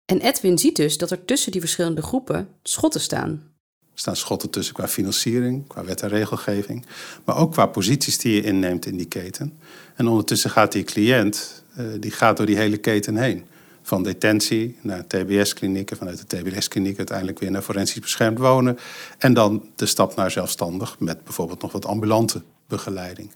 En 0.05 0.21
Edwin 0.21 0.59
ziet 0.59 0.77
dus 0.77 0.99
dat 0.99 1.11
er 1.11 1.25
tussen 1.25 1.53
die 1.53 1.61
verschillende 1.61 2.03
groepen 2.03 2.49
schotten 2.63 3.01
staan. 3.01 3.54
Staan 3.95 4.17
schotten 4.17 4.51
tussen 4.51 4.75
qua 4.75 4.89
financiering, 4.89 5.67
qua 5.67 5.85
wet 5.85 6.03
en 6.03 6.09
regelgeving, 6.09 6.87
maar 7.25 7.37
ook 7.37 7.53
qua 7.53 7.67
posities 7.67 8.19
die 8.19 8.35
je 8.35 8.43
inneemt 8.43 8.87
in 8.87 8.97
die 8.97 9.07
keten. 9.07 9.59
En 9.95 10.07
ondertussen 10.07 10.51
gaat 10.51 10.73
die 10.73 10.85
cliënt, 10.85 11.65
uh, 11.79 11.87
die 12.01 12.11
gaat 12.11 12.37
door 12.37 12.47
die 12.47 12.57
hele 12.57 12.77
keten 12.77 13.17
heen. 13.17 13.45
Van 13.83 14.03
detentie 14.03 14.79
naar 14.81 15.07
TBS-klinieken, 15.07 15.97
vanuit 15.97 16.29
de 16.29 16.37
TBS-kliniek 16.37 16.99
uiteindelijk 16.99 17.39
weer 17.39 17.51
naar 17.51 17.63
forensisch 17.63 18.01
beschermd 18.01 18.39
wonen. 18.39 18.79
En 19.19 19.35
dan 19.35 19.69
de 19.75 19.87
stap 19.87 20.17
naar 20.17 20.31
zelfstandig 20.31 20.99
met 20.99 21.25
bijvoorbeeld 21.25 21.63
nog 21.63 21.73
wat 21.73 21.87
ambulante 21.87 22.43
begeleiding. 22.69 23.31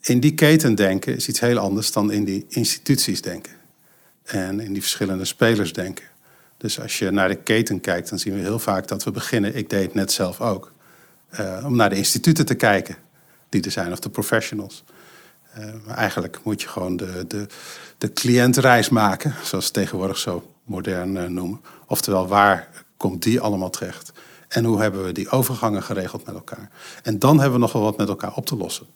In 0.00 0.20
die 0.20 0.34
keten 0.34 0.74
denken 0.74 1.16
is 1.16 1.28
iets 1.28 1.40
heel 1.40 1.58
anders 1.58 1.92
dan 1.92 2.12
in 2.12 2.24
die 2.24 2.44
instituties 2.48 3.22
denken. 3.22 3.52
En 4.24 4.60
in 4.60 4.72
die 4.72 4.82
verschillende 4.82 5.24
spelers 5.24 5.72
denken. 5.72 6.04
Dus 6.56 6.80
als 6.80 6.98
je 6.98 7.10
naar 7.10 7.28
de 7.28 7.34
keten 7.34 7.80
kijkt, 7.80 8.08
dan 8.08 8.18
zien 8.18 8.34
we 8.34 8.40
heel 8.40 8.58
vaak 8.58 8.88
dat 8.88 9.04
we 9.04 9.10
beginnen, 9.10 9.56
ik 9.56 9.70
deed 9.70 9.82
het 9.82 9.94
net 9.94 10.12
zelf 10.12 10.40
ook, 10.40 10.72
uh, 11.40 11.62
om 11.64 11.76
naar 11.76 11.90
de 11.90 11.96
instituten 11.96 12.46
te 12.46 12.54
kijken 12.54 12.96
die 13.48 13.62
er 13.62 13.70
zijn, 13.70 13.92
of 13.92 13.98
de 13.98 14.10
professionals. 14.10 14.84
Uh, 15.58 15.64
maar 15.84 15.96
eigenlijk 15.96 16.40
moet 16.42 16.62
je 16.62 16.68
gewoon 16.68 16.96
de, 16.96 17.24
de, 17.28 17.46
de 17.98 18.12
cliëntreis 18.12 18.88
maken, 18.88 19.34
zoals 19.42 19.66
ze 19.66 19.72
tegenwoordig 19.72 20.18
zo 20.18 20.52
modern 20.64 21.14
uh, 21.14 21.24
noemen. 21.24 21.60
Oftewel, 21.86 22.28
waar 22.28 22.68
komt 22.96 23.22
die 23.22 23.40
allemaal 23.40 23.70
terecht? 23.70 24.12
En 24.48 24.64
hoe 24.64 24.80
hebben 24.80 25.04
we 25.04 25.12
die 25.12 25.30
overgangen 25.30 25.82
geregeld 25.82 26.26
met 26.26 26.34
elkaar? 26.34 26.70
En 27.02 27.18
dan 27.18 27.36
hebben 27.36 27.52
we 27.52 27.64
nog 27.64 27.72
wel 27.72 27.82
wat 27.82 27.96
met 27.96 28.08
elkaar 28.08 28.34
op 28.34 28.46
te 28.46 28.56
lossen. 28.56 28.86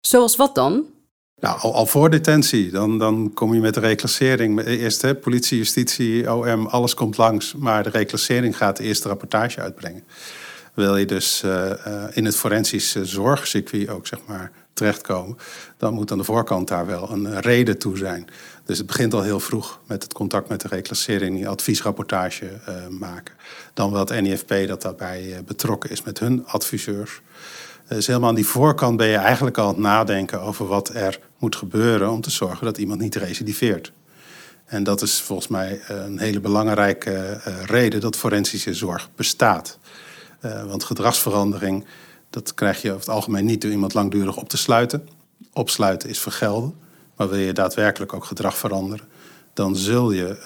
Zoals 0.00 0.36
wat 0.36 0.54
dan? 0.54 0.84
Nou, 1.40 1.60
al, 1.60 1.86
voor 1.86 2.10
detentie. 2.10 2.70
Dan, 2.70 2.98
dan 2.98 3.30
kom 3.34 3.54
je 3.54 3.60
met 3.60 3.74
de 3.74 3.80
reclassering. 3.80 4.64
Eerst 4.64 5.02
hè, 5.02 5.14
politie, 5.14 5.58
justitie, 5.58 6.32
OM, 6.32 6.66
alles 6.66 6.94
komt 6.94 7.16
langs. 7.16 7.54
Maar 7.54 7.82
de 7.82 7.90
reclassering 7.90 8.56
gaat 8.56 8.76
de 8.76 8.82
eerste 8.82 9.08
rapportage 9.08 9.60
uitbrengen. 9.60 10.04
Wil 10.74 10.96
je 10.96 11.04
dus 11.06 11.42
uh, 11.44 11.70
uh, 11.86 12.04
in 12.12 12.24
het 12.24 12.36
forensische 12.36 13.04
zorgcircuit 13.04 13.88
ook 13.88 14.06
zeg 14.06 14.18
maar, 14.26 14.52
terechtkomen... 14.72 15.36
dan 15.76 15.94
moet 15.94 16.10
aan 16.10 16.18
de 16.18 16.24
voorkant 16.24 16.68
daar 16.68 16.86
wel 16.86 17.10
een 17.10 17.40
reden 17.40 17.78
toe 17.78 17.96
zijn. 17.96 18.26
Dus 18.64 18.78
het 18.78 18.86
begint 18.86 19.14
al 19.14 19.22
heel 19.22 19.40
vroeg 19.40 19.80
met 19.86 20.02
het 20.02 20.12
contact 20.12 20.48
met 20.48 20.60
de 20.60 20.68
reclassering... 20.68 21.36
die 21.36 21.48
adviesrapportage 21.48 22.46
uh, 22.68 22.74
maken. 22.98 23.34
Dan 23.74 23.90
wel 23.90 24.00
het 24.00 24.20
NIFP 24.20 24.54
dat 24.66 24.82
daarbij 24.82 25.42
betrokken 25.46 25.90
is 25.90 26.02
met 26.02 26.18
hun 26.18 26.46
adviseurs... 26.46 27.20
Dus 27.88 28.06
helemaal 28.06 28.28
aan 28.28 28.34
die 28.34 28.46
voorkant 28.46 28.96
ben 28.96 29.06
je 29.06 29.16
eigenlijk 29.16 29.58
al 29.58 29.66
aan 29.66 29.72
het 29.72 29.82
nadenken 29.82 30.40
over 30.40 30.66
wat 30.66 30.88
er 30.94 31.20
moet 31.38 31.56
gebeuren 31.56 32.10
om 32.10 32.20
te 32.20 32.30
zorgen 32.30 32.64
dat 32.64 32.78
iemand 32.78 33.00
niet 33.00 33.14
recidiveert. 33.14 33.92
En 34.64 34.84
dat 34.84 35.02
is 35.02 35.20
volgens 35.20 35.48
mij 35.48 35.80
een 35.86 36.18
hele 36.18 36.40
belangrijke 36.40 37.40
uh, 37.48 37.62
reden 37.64 38.00
dat 38.00 38.16
forensische 38.16 38.74
zorg 38.74 39.08
bestaat. 39.14 39.78
Want 40.66 40.84
gedragsverandering, 40.84 41.84
dat 42.30 42.54
krijg 42.54 42.82
je 42.82 42.88
over 42.88 43.00
het 43.00 43.14
algemeen 43.14 43.44
niet 43.44 43.60
door 43.62 43.70
iemand 43.70 43.94
langdurig 43.94 44.36
op 44.36 44.48
te 44.48 44.56
sluiten. 44.56 45.08
Opsluiten 45.52 46.08
is 46.08 46.18
vergelden. 46.18 46.74
Maar 47.16 47.28
wil 47.28 47.38
je 47.38 47.52
daadwerkelijk 47.52 48.12
ook 48.12 48.24
gedrag 48.24 48.56
veranderen, 48.56 49.06
dan 49.52 49.76
zul 49.76 50.10
je 50.10 50.38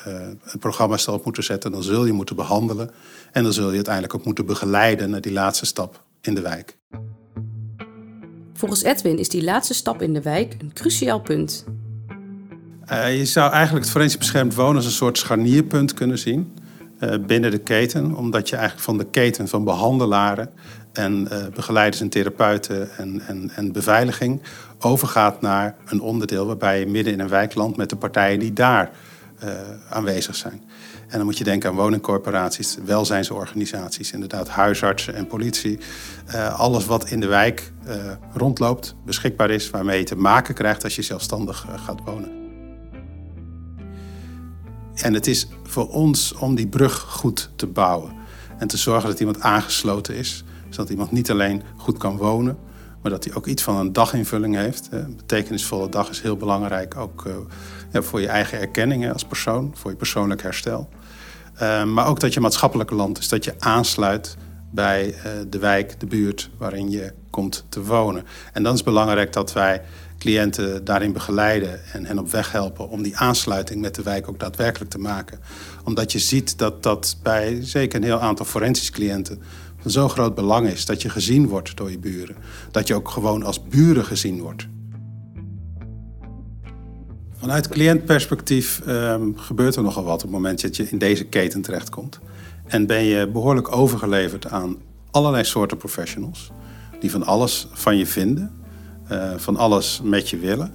een 0.45 0.59
programma 0.59 0.99
op 1.07 1.25
moeten 1.25 1.45
zetten, 1.45 1.73
dan 1.73 1.83
zul 1.83 2.05
je 2.05 2.13
moeten 2.13 2.37
behandelen. 2.37 2.91
En 3.33 3.43
dan 3.43 3.53
zul 3.53 3.69
je 3.69 3.75
uiteindelijk 3.75 4.15
ook 4.15 4.25
moeten 4.25 4.47
begeleiden 4.47 5.11
naar 5.11 5.21
die 5.21 5.33
laatste 5.33 5.67
stap 5.67 6.03
in 6.21 6.35
de 6.35 6.41
wijk. 6.41 6.77
Volgens 8.61 8.83
Edwin 8.83 9.19
is 9.19 9.29
die 9.29 9.45
laatste 9.45 9.75
stap 9.75 10.03
in 10.03 10.13
de 10.13 10.23
wijk 10.23 10.57
een 10.59 10.73
cruciaal 10.73 11.21
punt. 11.21 11.65
Uh, 12.93 13.19
je 13.19 13.25
zou 13.25 13.53
eigenlijk 13.53 13.85
het 13.85 13.93
forensisch 13.93 14.19
beschermd 14.19 14.55
wonen 14.55 14.77
als 14.77 14.85
een 14.85 14.91
soort 14.91 15.19
scharnierpunt 15.19 15.95
kunnen 15.95 16.19
zien 16.19 16.59
uh, 17.01 17.15
binnen 17.27 17.51
de 17.51 17.59
keten. 17.59 18.15
Omdat 18.15 18.49
je 18.49 18.57
eigenlijk 18.57 18.85
van 18.85 18.99
de 18.99 19.07
keten 19.11 19.49
van 19.49 19.65
behandelaren 19.65 20.51
en 20.93 21.29
uh, 21.33 21.47
begeleiders 21.55 22.01
en 22.01 22.09
therapeuten 22.09 22.97
en, 22.97 23.21
en, 23.27 23.51
en 23.55 23.73
beveiliging 23.73 24.43
overgaat 24.79 25.41
naar 25.41 25.77
een 25.87 26.01
onderdeel 26.01 26.47
waarbij 26.47 26.81
je 26.81 26.87
midden 26.87 27.13
in 27.13 27.21
een 27.21 27.29
wijk 27.29 27.55
landt 27.55 27.77
met 27.77 27.91
de 27.91 27.97
partijen 27.97 28.39
die 28.39 28.53
daar 28.53 28.91
aanwezig 29.89 30.37
zijn. 30.37 30.63
En 31.09 31.17
dan 31.17 31.25
moet 31.25 31.39
je 31.39 31.45
denken 31.45 31.71
aan 31.71 31.77
woningcorporaties, 31.77 32.77
welzijnsorganisaties, 32.85 34.13
inderdaad 34.13 34.49
huisartsen 34.49 35.15
en 35.15 35.27
politie. 35.27 35.79
alles 36.57 36.87
wat 36.87 37.09
in 37.11 37.21
de 37.21 37.27
wijk 37.27 37.73
rondloopt, 38.33 38.95
beschikbaar 39.05 39.51
is, 39.51 39.71
waarmee 39.71 39.99
je 39.99 40.05
te 40.05 40.17
maken 40.17 40.55
krijgt 40.55 40.85
als 40.85 40.97
je 40.97 41.03
zelfstandig 41.03 41.67
gaat 41.77 42.01
wonen. 42.05 42.41
En 45.03 45.15
het 45.15 45.27
is 45.27 45.47
voor 45.63 45.89
ons 45.89 46.35
om 46.35 46.55
die 46.55 46.69
brug 46.69 46.99
goed 46.99 47.51
te 47.57 47.67
bouwen. 47.67 48.13
En 48.59 48.69
te 48.69 48.77
zorgen 48.77 49.09
dat 49.09 49.21
iemand 49.21 49.41
aangesloten 49.41 50.15
is. 50.15 50.45
Zodat 50.69 50.91
iemand 50.91 51.11
niet 51.11 51.31
alleen 51.31 51.63
goed 51.77 51.99
kan 51.99 52.17
wonen, 52.17 52.59
maar 53.03 53.11
dat 53.11 53.25
hij 53.25 53.35
ook 53.35 53.47
iets 53.47 53.63
van 53.63 53.77
een 53.77 53.93
daginvulling 53.93 54.57
heeft. 54.57 54.89
Een 54.91 55.17
betekenisvolle 55.17 55.89
dag 55.89 56.11
is 56.11 56.21
heel 56.21 56.37
belangrijk, 56.37 56.97
ook 56.97 57.27
eh, 57.27 57.33
voor 57.93 58.21
je 58.21 58.29
eigen 58.29 58.61
erkenning 58.61 59.13
als 59.13 59.25
persoon, 59.25 59.73
voor 59.75 59.91
je 59.91 59.97
persoonlijk 59.97 60.43
herstel. 60.43 60.89
Uh, 61.63 61.85
maar 61.85 62.07
ook 62.07 62.21
dat 62.21 62.35
je 62.35 62.41
maatschappelijk 62.41 62.91
land 62.91 63.19
is, 63.19 63.29
dat 63.29 63.45
je 63.45 63.55
aansluit 63.59 64.37
bij 64.71 65.09
uh, 65.09 65.25
de 65.49 65.59
wijk, 65.59 66.01
de 66.01 66.07
buurt 66.07 66.51
waarin 66.59 66.91
je 66.91 67.13
komt 67.31 67.65
te 67.69 67.85
wonen. 67.85 68.25
En 68.53 68.63
dan 68.63 68.75
is 68.75 68.83
belangrijk 68.83 69.33
dat 69.33 69.53
wij 69.53 69.83
cliënten 70.19 70.85
daarin 70.85 71.13
begeleiden 71.13 71.81
en 71.93 72.07
hen 72.07 72.19
op 72.19 72.31
weg 72.31 72.53
helpen 72.53 72.89
om 72.89 73.03
die 73.03 73.17
aansluiting 73.17 73.81
met 73.81 73.95
de 73.95 74.03
wijk 74.03 74.29
ook 74.29 74.41
daadwerkelijk 74.41 74.91
te 74.91 74.99
maken. 74.99 75.39
Omdat 75.85 76.13
je 76.13 76.19
ziet 76.19 76.59
dat 76.59 76.83
dat 76.83 77.17
bij 77.23 77.59
zeker 77.63 77.99
een 77.99 78.05
heel 78.05 78.21
aantal 78.21 78.47
forensisch 78.47 78.91
cliënten 78.91 79.43
van 79.81 79.91
zo'n 79.91 80.11
groot 80.11 80.35
belang 80.35 80.69
is 80.69 80.87
dat 80.87 81.03
je 81.03 81.09
gezien 81.09 81.49
wordt 81.49 81.77
door 81.77 81.91
je 81.91 81.99
buren. 81.99 82.37
Dat 82.71 82.89
je 82.89 82.95
ook 82.95 83.09
gewoon 83.09 83.43
als 83.43 83.65
buren 83.65 84.05
gezien 84.05 84.41
wordt. 84.41 84.69
Vanuit 87.41 87.69
cliëntperspectief 87.69 88.83
um, 88.87 89.39
gebeurt 89.39 89.77
er 89.77 89.83
nogal 89.83 90.05
wat 90.05 90.15
op 90.15 90.21
het 90.21 90.31
moment 90.31 90.63
dat 90.63 90.77
je 90.77 90.89
in 90.91 90.99
deze 90.99 91.25
keten 91.25 91.63
terechtkomt. 91.63 92.19
En 92.67 92.87
ben 92.87 93.03
je 93.03 93.29
behoorlijk 93.29 93.77
overgeleverd 93.77 94.47
aan 94.47 94.77
allerlei 95.11 95.45
soorten 95.45 95.77
professionals 95.77 96.51
die 97.01 97.11
van 97.11 97.23
alles 97.23 97.69
van 97.73 97.97
je 97.97 98.07
vinden 98.07 98.53
uh, 99.13 99.33
van 99.37 99.57
alles 99.57 100.01
met 100.05 100.29
je 100.31 100.39
willen. 100.39 100.75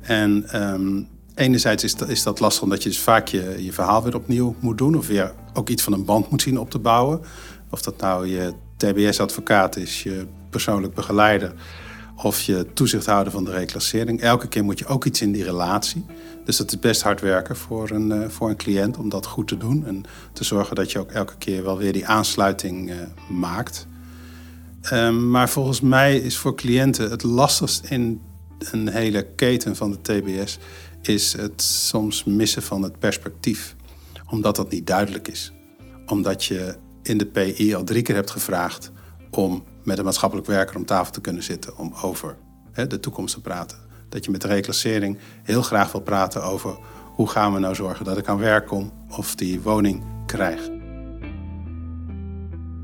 En 0.00 0.62
um, 0.72 1.08
enerzijds 1.34 1.84
is 1.84 1.94
dat, 1.94 2.08
is 2.08 2.22
dat 2.22 2.40
lastig 2.40 2.62
omdat 2.62 2.82
je 2.82 2.88
dus 2.88 3.00
vaak 3.00 3.28
je, 3.28 3.64
je 3.64 3.72
verhaal 3.72 4.02
weer 4.02 4.14
opnieuw 4.14 4.54
moet 4.60 4.78
doen. 4.78 4.96
Of 4.96 5.06
weer 5.06 5.32
ook 5.52 5.68
iets 5.68 5.82
van 5.82 5.92
een 5.92 6.04
band 6.04 6.30
moet 6.30 6.42
zien 6.42 6.58
op 6.58 6.70
te 6.70 6.78
bouwen. 6.78 7.20
Of 7.70 7.82
dat 7.82 8.00
nou 8.00 8.26
je 8.26 8.52
TBS-advocaat 8.76 9.76
is, 9.76 10.02
je 10.02 10.26
persoonlijk 10.50 10.94
begeleider 10.94 11.52
of 12.22 12.40
je 12.40 12.66
toezichthouder 12.74 13.32
van 13.32 13.44
de 13.44 13.50
reclassering. 13.50 14.20
Elke 14.20 14.48
keer 14.48 14.64
moet 14.64 14.78
je 14.78 14.86
ook 14.86 15.04
iets 15.04 15.22
in 15.22 15.32
die 15.32 15.44
relatie. 15.44 16.04
Dus 16.44 16.56
dat 16.56 16.72
is 16.72 16.78
best 16.78 17.02
hard 17.02 17.20
werken 17.20 17.56
voor 17.56 17.90
een, 17.90 18.10
uh, 18.10 18.28
voor 18.28 18.48
een 18.48 18.56
cliënt 18.56 18.96
om 18.96 19.08
dat 19.08 19.26
goed 19.26 19.48
te 19.48 19.56
doen. 19.56 19.86
En 19.86 20.04
te 20.32 20.44
zorgen 20.44 20.76
dat 20.76 20.92
je 20.92 20.98
ook 20.98 21.10
elke 21.10 21.36
keer 21.36 21.62
wel 21.62 21.78
weer 21.78 21.92
die 21.92 22.06
aansluiting 22.06 22.90
uh, 22.90 22.96
maakt. 23.28 23.86
Um, 24.92 25.30
maar 25.30 25.48
volgens 25.48 25.80
mij 25.80 26.16
is 26.16 26.36
voor 26.36 26.54
cliënten 26.54 27.10
het 27.10 27.22
lastigst 27.22 27.84
in 27.84 28.20
een 28.58 28.88
hele 28.88 29.26
keten 29.36 29.76
van 29.76 29.90
de 29.90 30.00
TBS... 30.00 30.58
is 31.02 31.32
het 31.32 31.62
soms 31.62 32.24
missen 32.24 32.62
van 32.62 32.82
het 32.82 32.98
perspectief. 32.98 33.76
Omdat 34.30 34.56
dat 34.56 34.70
niet 34.70 34.86
duidelijk 34.86 35.28
is. 35.28 35.52
Omdat 36.06 36.44
je 36.44 36.76
in 37.02 37.18
de 37.18 37.26
PI 37.26 37.74
al 37.74 37.84
drie 37.84 38.02
keer 38.02 38.14
hebt 38.14 38.30
gevraagd... 38.30 38.90
om 39.30 39.64
met 39.88 39.98
een 39.98 40.04
maatschappelijk 40.04 40.46
werker 40.46 40.76
om 40.76 40.84
tafel 40.84 41.12
te 41.12 41.20
kunnen 41.20 41.42
zitten... 41.42 41.76
om 41.76 41.92
over 42.02 42.36
hè, 42.72 42.86
de 42.86 43.00
toekomst 43.00 43.34
te 43.34 43.40
praten. 43.40 43.78
Dat 44.08 44.24
je 44.24 44.30
met 44.30 44.40
de 44.40 44.48
reclassering 44.48 45.18
heel 45.42 45.62
graag 45.62 45.92
wil 45.92 46.00
praten 46.00 46.42
over... 46.42 46.78
hoe 47.14 47.28
gaan 47.28 47.52
we 47.52 47.58
nou 47.58 47.74
zorgen 47.74 48.04
dat 48.04 48.18
ik 48.18 48.28
aan 48.28 48.38
werk 48.38 48.66
kom 48.66 48.92
of 49.10 49.34
die 49.34 49.60
woning 49.60 50.02
krijg. 50.26 50.70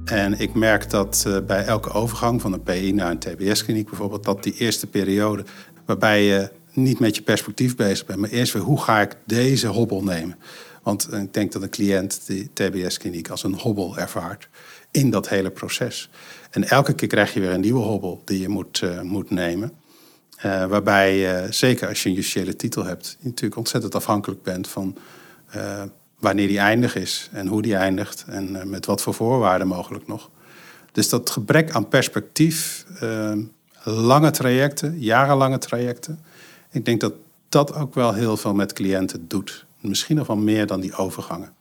En 0.04 0.40
ik 0.40 0.54
merk 0.54 0.90
dat 0.90 1.24
uh, 1.26 1.38
bij 1.46 1.64
elke 1.64 1.90
overgang 1.90 2.40
van 2.40 2.52
een 2.52 2.62
PI 2.62 2.92
naar 2.92 3.10
een 3.10 3.18
TBS-kliniek 3.18 3.88
bijvoorbeeld, 3.88 4.24
dat 4.24 4.42
die 4.42 4.54
eerste 4.54 4.86
periode 4.86 5.44
waarbij 5.84 6.24
je 6.24 6.50
niet 6.72 6.98
met 6.98 7.16
je 7.16 7.22
perspectief 7.22 7.76
bezig 7.76 8.06
bent, 8.06 8.18
maar 8.18 8.30
eerst 8.30 8.52
weer 8.52 8.62
hoe 8.62 8.80
ga 8.80 9.00
ik 9.00 9.16
deze 9.26 9.66
hobbel 9.66 10.02
nemen. 10.02 10.36
Want 10.84 11.12
ik 11.12 11.34
denk 11.34 11.52
dat 11.52 11.62
een 11.62 11.70
cliënt 11.70 12.26
die 12.26 12.50
TBS-kliniek 12.52 13.28
als 13.28 13.42
een 13.42 13.54
hobbel 13.54 13.98
ervaart 13.98 14.48
in 14.90 15.10
dat 15.10 15.28
hele 15.28 15.50
proces. 15.50 16.10
En 16.50 16.68
elke 16.68 16.94
keer 16.94 17.08
krijg 17.08 17.34
je 17.34 17.40
weer 17.40 17.50
een 17.50 17.60
nieuwe 17.60 17.82
hobbel 17.82 18.22
die 18.24 18.40
je 18.40 18.48
moet, 18.48 18.80
uh, 18.80 19.00
moet 19.00 19.30
nemen. 19.30 19.72
Uh, 20.36 20.66
waarbij 20.66 21.16
je, 21.16 21.46
zeker 21.50 21.88
als 21.88 22.02
je 22.02 22.08
een 22.08 22.14
justitiële 22.14 22.56
titel 22.56 22.84
hebt, 22.84 23.16
je 23.18 23.26
natuurlijk 23.26 23.56
ontzettend 23.56 23.94
afhankelijk 23.94 24.42
bent 24.42 24.68
van 24.68 24.96
wanneer 26.18 26.48
die 26.48 26.58
eindig 26.58 26.96
is 26.96 27.28
en 27.32 27.46
hoe 27.46 27.62
die 27.62 27.76
eindigt 27.76 28.24
en 28.26 28.60
eh, 28.60 28.66
met 28.66 28.86
wat 28.86 29.02
voor 29.02 29.14
voorwaarden 29.14 29.66
mogelijk 29.66 30.06
nog. 30.06 30.30
Dus 30.92 31.08
dat 31.08 31.30
gebrek 31.30 31.70
aan 31.70 31.88
perspectief, 31.88 32.84
lange 33.84 34.30
trajecten, 34.30 34.98
jarenlange 34.98 35.58
trajecten, 35.58 36.18
ik 36.70 36.84
denk 36.84 37.00
dat 37.00 37.12
dat 37.48 37.74
ook 37.74 37.94
wel 37.94 38.12
heel 38.12 38.36
veel 38.36 38.54
met 38.54 38.72
cliënten 38.72 39.28
doet. 39.28 39.63
Misschien 39.88 40.16
nog 40.16 40.26
wel 40.26 40.36
meer 40.36 40.66
dan 40.66 40.80
die 40.80 40.94
overgangen. 40.94 41.54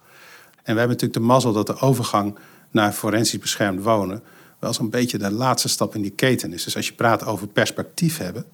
En 0.64 0.74
we 0.74 0.80
hebben 0.80 0.88
natuurlijk 0.88 1.14
de 1.14 1.20
mazzel 1.20 1.54
dat 1.54 1.68
de 1.68 1.80
overgang 1.80 2.38
naar 2.72 2.92
forensisch 2.92 3.40
beschermd 3.40 3.84
wonen 3.84 4.24
wel 4.64 4.74
zo'n 4.74 4.90
beetje 4.90 5.18
de 5.18 5.32
laatste 5.32 5.70
stap 5.70 5.96
in 5.96 6.02
die 6.02 6.12
keten 6.12 6.54
is. 6.54 6.64
Dus 6.64 6.76
als 6.76 6.88
je 6.88 6.94
praat 6.94 7.26
over 7.26 7.48
perspectief 7.48 8.18
hebben, 8.18 8.46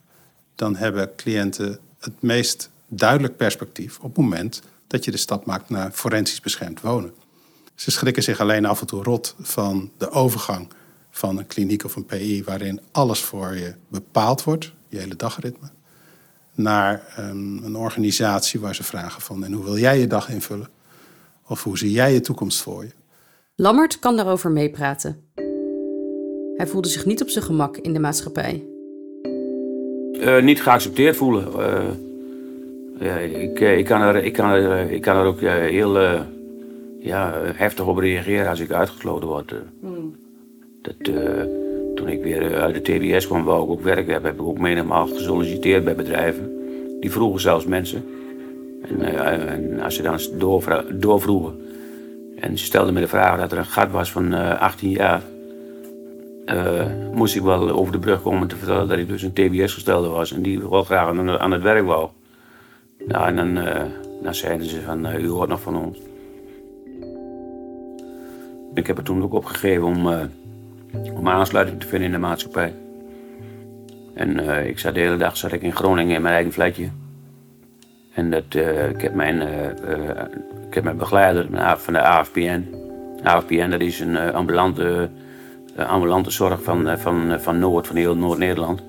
dan 0.56 0.76
hebben 0.76 1.16
cliënten 1.16 1.80
het 2.00 2.22
meest 2.22 2.70
duidelijk 2.88 3.38
perspectief 3.38 3.98
op 3.98 4.16
het 4.16 4.18
moment 4.18 4.62
dat 4.88 5.06
je 5.06 5.12
de 5.12 5.18
stap 5.18 5.46
maakt 5.46 5.70
naar 5.70 5.92
forensisch 5.92 6.42
beschermd 6.42 6.82
wonen. 6.82 7.14
Ze 7.76 7.92
schrikken 7.92 8.24
zich 8.24 8.40
alleen 8.40 8.66
af 8.66 8.82
en 8.82 8.88
toe 8.88 9.04
rot 9.04 9.36
van 9.40 9.92
de 9.98 10.10
overgang 10.10 10.68
van 11.10 11.38
een 11.38 11.48
kliniek 11.48 11.84
of 11.84 11.96
een 11.96 12.06
PI 12.06 12.44
waarin 12.44 12.82
alles 12.92 13.20
voor 13.20 13.56
je 13.56 13.76
bepaald 13.88 14.44
wordt, 14.44 14.74
je 14.88 14.98
hele 14.98 15.16
dagritme, 15.16 15.70
naar 16.60 17.16
um, 17.20 17.64
een 17.64 17.76
organisatie 17.76 18.60
waar 18.60 18.76
ze 18.76 18.84
vragen 18.84 19.22
van 19.22 19.44
en 19.44 19.52
hoe 19.54 19.64
wil 19.64 19.78
jij 19.78 20.00
je 20.00 20.08
dag 20.08 20.30
invullen? 20.30 20.68
Of 21.48 21.64
hoe 21.64 21.78
zie 21.78 21.92
jij 21.92 22.14
je 22.14 22.22
toekomst 22.22 22.62
voor 22.62 22.84
je? 22.84 22.92
Lammert 23.56 24.00
kan 24.00 24.16
daarover 24.16 24.52
meepraten. 24.52 25.24
Hij 26.56 26.68
voelde 26.68 26.88
zich 26.88 27.06
niet 27.06 27.22
op 27.22 27.30
zijn 27.30 27.46
gemak 27.46 27.78
in 27.78 27.94
de 27.94 28.00
maatschappij. 28.00 28.64
Uh, 30.14 30.42
niet 30.42 30.62
geaccepteerd 30.62 31.16
voelen. 31.16 31.48
Uh, 31.58 31.90
ja, 33.00 33.18
ik, 33.18 33.60
eh, 33.60 33.78
ik, 33.78 33.86
kan 33.86 34.02
er, 34.02 34.24
ik, 34.24 34.34
kan 34.34 34.50
er, 34.50 34.72
eh, 34.72 34.92
ik 34.92 35.02
kan 35.02 35.16
er 35.16 35.26
ook 35.26 35.42
eh, 35.42 35.54
heel 35.54 36.00
ja, 37.00 37.42
heftig 37.54 37.86
op 37.86 37.98
reageren 37.98 38.50
als 38.50 38.60
ik 38.60 38.72
uitgesloten 38.72 39.28
word. 39.28 39.54
Mm. 39.82 40.16
Dat, 40.82 40.96
toen 42.00 42.10
ik 42.10 42.24
weer 42.24 42.56
uit 42.56 42.74
de 42.74 42.82
TBS 42.82 43.28
kwam, 43.28 43.44
wou 43.44 43.64
ik 43.64 43.70
ook 43.70 43.82
werk 43.82 44.08
hebben, 44.08 44.32
heb 44.32 44.40
ik 44.40 44.48
ook 44.48 44.60
menigmaal 44.60 45.08
gesolliciteerd 45.08 45.84
bij 45.84 45.96
bedrijven. 45.96 46.52
Die 47.00 47.12
vroegen 47.12 47.42
zelfs 47.42 47.66
mensen. 47.66 48.04
En, 48.82 49.02
en 49.48 49.80
als 49.80 49.96
ze 49.96 50.02
dan 50.02 50.20
doorvroegen 51.00 51.60
en 52.40 52.58
ze 52.58 52.66
stelden 52.66 52.94
me 52.94 53.00
de 53.00 53.08
vraag 53.08 53.40
dat 53.40 53.52
er 53.52 53.58
een 53.58 53.66
gat 53.66 53.92
was 53.92 54.12
van 54.12 54.34
18 54.60 54.90
jaar, 54.90 55.22
moest 57.14 57.36
ik 57.36 57.42
wel 57.42 57.70
over 57.70 57.92
de 57.92 58.00
brug 58.00 58.22
komen 58.22 58.48
te 58.48 58.56
vertellen 58.56 58.88
dat 58.88 58.98
ik 58.98 59.08
dus 59.08 59.22
een 59.22 59.34
TBS-gestelde 59.34 60.08
was 60.08 60.34
en 60.34 60.42
die 60.42 60.70
wel 60.70 60.84
graag 60.84 61.08
aan, 61.40 61.52
het 61.52 61.62
werk 61.62 61.86
wou. 61.86 62.10
Nou, 63.08 63.28
en 63.28 63.36
dan, 63.36 63.54
dan 64.24 64.36
zeiden 64.36 64.68
ze 64.68 64.82
van, 64.82 65.16
u 65.16 65.28
hoort 65.28 65.50
nog 65.50 65.62
van 65.62 65.76
ons. 65.76 65.98
Ik 68.74 68.88
heb 68.88 68.98
er 68.98 69.04
toen 69.04 69.24
ook 69.24 69.34
opgegeven 69.34 69.84
om, 69.84 70.08
om 71.14 71.28
aansluiting 71.28 71.80
te 71.80 71.88
vinden 71.88 72.08
in 72.08 72.14
de 72.14 72.20
maatschappij. 72.20 72.74
En 74.14 74.40
ik 74.68 74.80
zat 74.80 74.94
de 74.94 75.00
hele 75.00 75.18
dag 75.18 75.38
zat 75.38 75.52
ik 75.52 75.62
in 75.62 75.76
Groningen 75.76 76.16
in 76.16 76.22
mijn 76.22 76.34
eigen 76.34 76.52
flatje. 76.54 76.90
En 78.14 78.30
dat, 78.30 78.44
ik, 78.90 79.02
heb 79.02 79.14
mijn, 79.14 79.42
ik 80.68 80.74
heb 80.74 80.84
mijn 80.84 80.98
begeleider 80.98 81.48
van 81.80 81.94
de 81.94 82.02
AFPN. 82.02 82.66
AFPN 83.24 83.70
dat 83.70 83.82
is 83.82 84.00
een 84.00 84.18
ambulante, 84.18 85.10
ambulante 85.76 86.32
zorg 86.32 86.64
van, 86.64 86.98
van, 86.98 87.40
van 87.40 87.60
Noord, 87.60 87.88
van 87.88 87.96
heel 87.96 88.16
Noord-Nederland. 88.16 88.84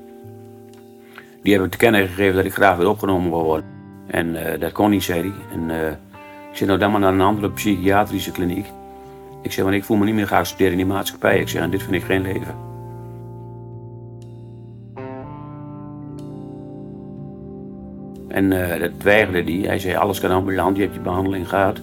Die 1.42 1.52
hebben 1.52 1.70
te 1.70 1.76
kennen 1.76 2.08
gegeven 2.08 2.36
dat 2.36 2.44
ik 2.44 2.54
graag 2.54 2.76
weer 2.76 2.88
opgenomen 2.88 3.30
wil 3.30 3.42
worden. 3.42 3.68
En 4.06 4.36
dat 4.60 4.72
kon 4.72 4.90
niet, 4.90 5.02
zei 5.02 5.20
hij. 5.20 5.32
En 5.52 5.70
ik 6.50 6.56
zei, 6.56 6.68
nou 6.68 6.78
dan 6.78 6.90
maar 6.90 7.00
naar 7.00 7.12
een 7.12 7.20
andere 7.20 7.50
psychiatrische 7.50 8.30
kliniek. 8.30 8.66
Ik 9.42 9.52
zeg, 9.52 9.64
want 9.64 9.76
ik 9.76 9.84
voel 9.84 9.96
me 9.96 10.04
niet 10.04 10.14
meer 10.14 10.26
geaccepteerd 10.26 10.70
in 10.70 10.76
die 10.76 10.86
maatschappij. 10.86 11.38
Ik 11.38 11.48
zeg, 11.48 11.62
en 11.62 11.70
dit 11.70 11.82
vind 11.82 11.94
ik 11.94 12.02
geen 12.02 12.22
leven. 12.22 12.54
En 18.28 18.50
uh, 18.50 18.80
dat 18.80 18.90
weigerde 19.02 19.52
hij. 19.52 19.60
Hij 19.60 19.78
zei, 19.78 19.94
alles 19.94 20.20
kan 20.20 20.30
ambulant, 20.30 20.76
je 20.76 20.82
hebt 20.82 20.94
je 20.94 21.00
behandeling 21.00 21.48
gehad. 21.48 21.80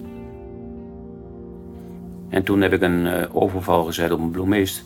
En 2.28 2.42
toen 2.42 2.60
heb 2.60 2.72
ik 2.72 2.82
een 2.82 3.06
uh, 3.06 3.36
overval 3.36 3.84
gezet 3.84 4.10
op 4.10 4.20
een 4.20 4.30
bloemist. 4.30 4.84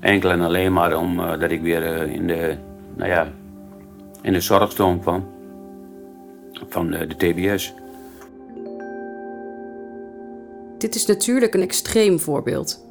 Enkel 0.00 0.30
en 0.30 0.40
alleen 0.40 0.72
maar 0.72 0.96
omdat 0.96 1.42
uh, 1.42 1.50
ik 1.50 1.62
weer 1.62 2.08
in, 2.08 2.26
de, 2.26 2.56
nou 2.96 3.10
ja, 3.10 3.28
in 4.22 4.32
de 4.32 4.40
zorgstroom 4.40 5.00
kwam 5.00 5.24
van 6.68 6.90
de 6.90 7.16
TBS. 7.16 7.74
Dit 10.82 10.94
is 10.94 11.06
natuurlijk 11.06 11.54
een 11.54 11.62
extreem 11.62 12.20
voorbeeld. 12.20 12.84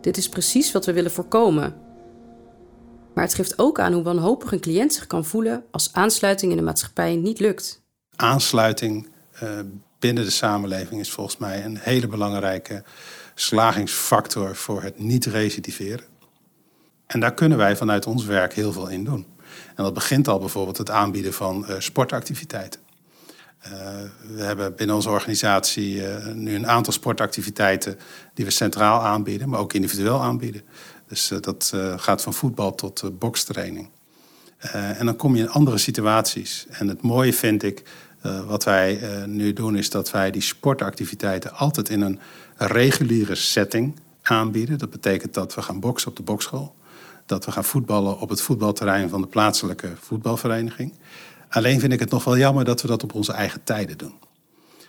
Dit 0.00 0.16
is 0.16 0.28
precies 0.28 0.72
wat 0.72 0.86
we 0.86 0.92
willen 0.92 1.10
voorkomen. 1.10 1.74
Maar 3.14 3.24
het 3.24 3.34
geeft 3.34 3.58
ook 3.58 3.80
aan 3.80 3.92
hoe 3.92 4.02
wanhopig 4.02 4.52
een 4.52 4.60
cliënt 4.60 4.94
zich 4.94 5.06
kan 5.06 5.24
voelen 5.24 5.64
als 5.70 5.92
aansluiting 5.92 6.50
in 6.50 6.56
de 6.56 6.64
maatschappij 6.64 7.16
niet 7.16 7.40
lukt. 7.40 7.82
Aansluiting 8.16 9.08
uh, 9.42 9.50
binnen 9.98 10.24
de 10.24 10.30
samenleving 10.30 11.00
is 11.00 11.10
volgens 11.10 11.36
mij 11.36 11.64
een 11.64 11.78
hele 11.78 12.06
belangrijke 12.06 12.84
slagingsfactor 13.34 14.56
voor 14.56 14.82
het 14.82 14.98
niet 14.98 15.26
recidiveren. 15.26 16.04
En 17.06 17.20
daar 17.20 17.34
kunnen 17.34 17.58
wij 17.58 17.76
vanuit 17.76 18.06
ons 18.06 18.24
werk 18.24 18.54
heel 18.54 18.72
veel 18.72 18.88
in 18.88 19.04
doen. 19.04 19.26
En 19.74 19.84
dat 19.84 19.94
begint 19.94 20.28
al 20.28 20.38
bijvoorbeeld 20.38 20.78
het 20.78 20.90
aanbieden 20.90 21.32
van 21.32 21.64
uh, 21.68 21.74
sportactiviteiten. 21.78 22.80
Uh, 23.66 23.72
we 24.36 24.42
hebben 24.42 24.76
binnen 24.76 24.96
onze 24.96 25.10
organisatie 25.10 25.94
uh, 25.94 26.26
nu 26.26 26.54
een 26.54 26.66
aantal 26.66 26.92
sportactiviteiten 26.92 27.98
die 28.34 28.44
we 28.44 28.50
centraal 28.50 29.00
aanbieden, 29.00 29.48
maar 29.48 29.60
ook 29.60 29.72
individueel 29.72 30.22
aanbieden. 30.22 30.62
Dus 31.08 31.32
dat 31.40 31.72
gaat 31.96 32.22
van 32.22 32.34
voetbal 32.34 32.74
tot 32.74 33.18
bokstraining. 33.18 33.88
en 34.72 35.06
dan 35.06 35.16
kom 35.16 35.36
je 35.36 35.42
in 35.42 35.50
andere 35.50 35.78
situaties. 35.78 36.66
En 36.68 36.88
het 36.88 37.02
mooie 37.02 37.32
vind 37.32 37.62
ik, 37.62 37.82
wat 38.46 38.64
wij 38.64 39.00
nu 39.26 39.52
doen, 39.52 39.76
is 39.76 39.90
dat 39.90 40.10
wij 40.10 40.30
die 40.30 40.42
sportactiviteiten 40.42 41.54
altijd 41.54 41.88
in 41.88 42.00
een 42.00 42.20
reguliere 42.56 43.34
setting 43.34 43.94
aanbieden. 44.22 44.78
Dat 44.78 44.90
betekent 44.90 45.34
dat 45.34 45.54
we 45.54 45.62
gaan 45.62 45.80
boksen 45.80 46.10
op 46.10 46.16
de 46.16 46.22
bokschool 46.22 46.74
dat 47.26 47.44
we 47.44 47.52
gaan 47.52 47.64
voetballen 47.64 48.20
op 48.20 48.28
het 48.28 48.40
voetbalterrein 48.40 49.08
van 49.08 49.20
de 49.20 49.26
plaatselijke 49.26 49.92
voetbalvereniging. 50.00 50.92
Alleen 51.54 51.80
vind 51.80 51.92
ik 51.92 52.00
het 52.00 52.10
nog 52.10 52.24
wel 52.24 52.36
jammer 52.36 52.64
dat 52.64 52.82
we 52.82 52.88
dat 52.88 53.02
op 53.02 53.14
onze 53.14 53.32
eigen 53.32 53.64
tijden 53.64 53.98
doen. 53.98 54.14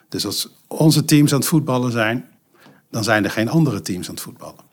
Dus 0.10 0.26
als 0.26 0.50
onze 0.68 1.06
teams 1.06 1.34
aan 1.34 1.40
het 1.40 1.48
voetballen 1.48 1.92
zijn, 1.92 2.30
dan 2.92 3.04
zijn 3.04 3.24
er 3.24 3.32
geen 3.32 3.50
andere 3.50 3.82
teams 3.82 4.08
aan 4.08 4.14
het 4.14 4.24
voetballen. 4.24 4.72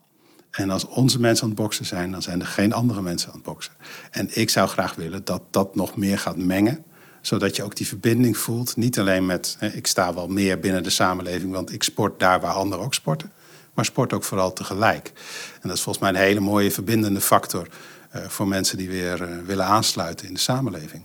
En 0.51 0.71
als 0.71 0.87
onze 0.87 1.21
mensen 1.21 1.45
aan 1.45 1.51
het 1.51 1.59
boksen 1.59 1.85
zijn, 1.85 2.11
dan 2.11 2.23
zijn 2.23 2.41
er 2.41 2.47
geen 2.47 2.73
andere 2.73 3.03
mensen 3.03 3.29
aan 3.29 3.35
het 3.35 3.45
boksen. 3.45 3.73
En 4.11 4.29
ik 4.33 4.51
zou 4.51 4.69
graag 4.69 4.95
willen 4.95 5.25
dat 5.25 5.43
dat 5.51 5.75
nog 5.75 5.97
meer 5.97 6.19
gaat 6.19 6.37
mengen 6.37 6.85
zodat 7.21 7.57
je 7.57 7.63
ook 7.63 7.77
die 7.77 7.87
verbinding 7.87 8.37
voelt. 8.37 8.77
Niet 8.77 8.99
alleen 8.99 9.27
met, 9.27 9.57
hè, 9.59 9.69
ik 9.69 9.87
sta 9.87 10.15
wel 10.15 10.29
meer 10.29 10.59
binnen 10.61 10.83
de 10.83 10.91
samenleving, 10.91 11.53
want 11.53 11.73
ik 11.73 11.83
sport 11.83 12.21
daar 12.21 12.41
waar 12.41 12.53
anderen 12.53 12.85
ook 12.85 12.95
sporten 12.95 13.33
maar 13.75 13.85
sport 13.85 14.13
ook 14.13 14.25
vooral 14.25 14.53
tegelijk. 14.53 15.13
En 15.61 15.69
dat 15.69 15.77
is 15.77 15.83
volgens 15.83 16.05
mij 16.05 16.15
een 16.15 16.27
hele 16.27 16.41
mooie 16.41 16.71
verbindende 16.71 17.21
factor 17.21 17.69
uh, 18.17 18.25
voor 18.29 18.49
mensen 18.49 18.77
die 18.77 18.89
weer 18.89 19.23
uh, 19.23 19.47
willen 19.47 19.65
aansluiten 19.65 20.27
in 20.27 20.35
de 20.35 20.41
samenleving. 20.41 21.05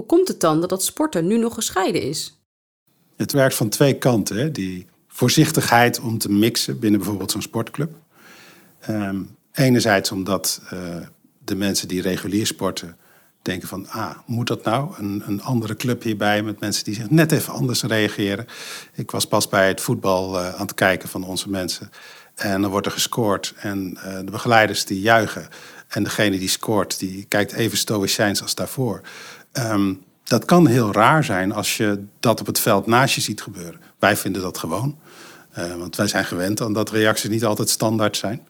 Hoe 0.00 0.08
komt 0.08 0.28
het 0.28 0.40
dan 0.40 0.60
dat 0.60 0.68
dat 0.68 0.84
sporten 0.84 1.26
nu 1.26 1.38
nog 1.38 1.54
gescheiden 1.54 2.02
is? 2.02 2.40
Het 3.16 3.32
werkt 3.32 3.54
van 3.54 3.68
twee 3.68 3.98
kanten. 3.98 4.36
Hè? 4.36 4.50
Die 4.50 4.86
voorzichtigheid 5.08 6.00
om 6.00 6.18
te 6.18 6.30
mixen 6.30 6.78
binnen 6.78 7.00
bijvoorbeeld 7.00 7.30
zo'n 7.30 7.42
sportclub. 7.42 7.94
Um, 8.90 9.36
enerzijds 9.52 10.12
omdat 10.12 10.60
uh, 10.72 10.96
de 11.44 11.54
mensen 11.54 11.88
die 11.88 12.02
regulier 12.02 12.46
sporten 12.46 12.96
denken 13.42 13.68
van, 13.68 13.88
ah, 13.88 14.18
moet 14.26 14.46
dat 14.46 14.64
nou? 14.64 14.94
Een, 14.98 15.22
een 15.26 15.42
andere 15.42 15.76
club 15.76 16.02
hierbij 16.02 16.42
met 16.42 16.60
mensen 16.60 16.84
die 16.84 16.94
zich 16.94 17.10
net 17.10 17.32
even 17.32 17.52
anders 17.52 17.82
reageren. 17.82 18.46
Ik 18.94 19.10
was 19.10 19.26
pas 19.26 19.48
bij 19.48 19.68
het 19.68 19.80
voetbal 19.80 20.38
uh, 20.38 20.54
aan 20.54 20.66
het 20.66 20.74
kijken 20.74 21.08
van 21.08 21.24
onze 21.24 21.50
mensen. 21.50 21.90
En 22.34 22.62
dan 22.62 22.70
wordt 22.70 22.86
er 22.86 22.92
gescoord 22.92 23.54
en 23.56 23.98
uh, 24.04 24.18
de 24.18 24.30
begeleiders 24.30 24.84
die 24.84 25.00
juichen. 25.00 25.48
En 25.88 26.02
degene 26.02 26.38
die 26.38 26.48
scoort, 26.48 26.98
die 26.98 27.24
kijkt 27.28 27.52
even 27.52 27.78
stoïcijns 27.78 28.42
als 28.42 28.54
daarvoor. 28.54 29.00
Um, 29.52 30.02
dat 30.24 30.44
kan 30.44 30.66
heel 30.66 30.92
raar 30.92 31.24
zijn 31.24 31.52
als 31.52 31.76
je 31.76 32.04
dat 32.20 32.40
op 32.40 32.46
het 32.46 32.60
veld 32.60 32.86
naast 32.86 33.14
je 33.14 33.20
ziet 33.20 33.42
gebeuren. 33.42 33.80
Wij 33.98 34.16
vinden 34.16 34.42
dat 34.42 34.58
gewoon. 34.58 34.98
Uh, 35.58 35.74
want 35.74 35.96
wij 35.96 36.06
zijn 36.06 36.24
gewend 36.24 36.60
aan 36.60 36.72
dat 36.72 36.90
reacties 36.90 37.30
niet 37.30 37.44
altijd 37.44 37.68
standaard 37.68 38.16
zijn. 38.16 38.48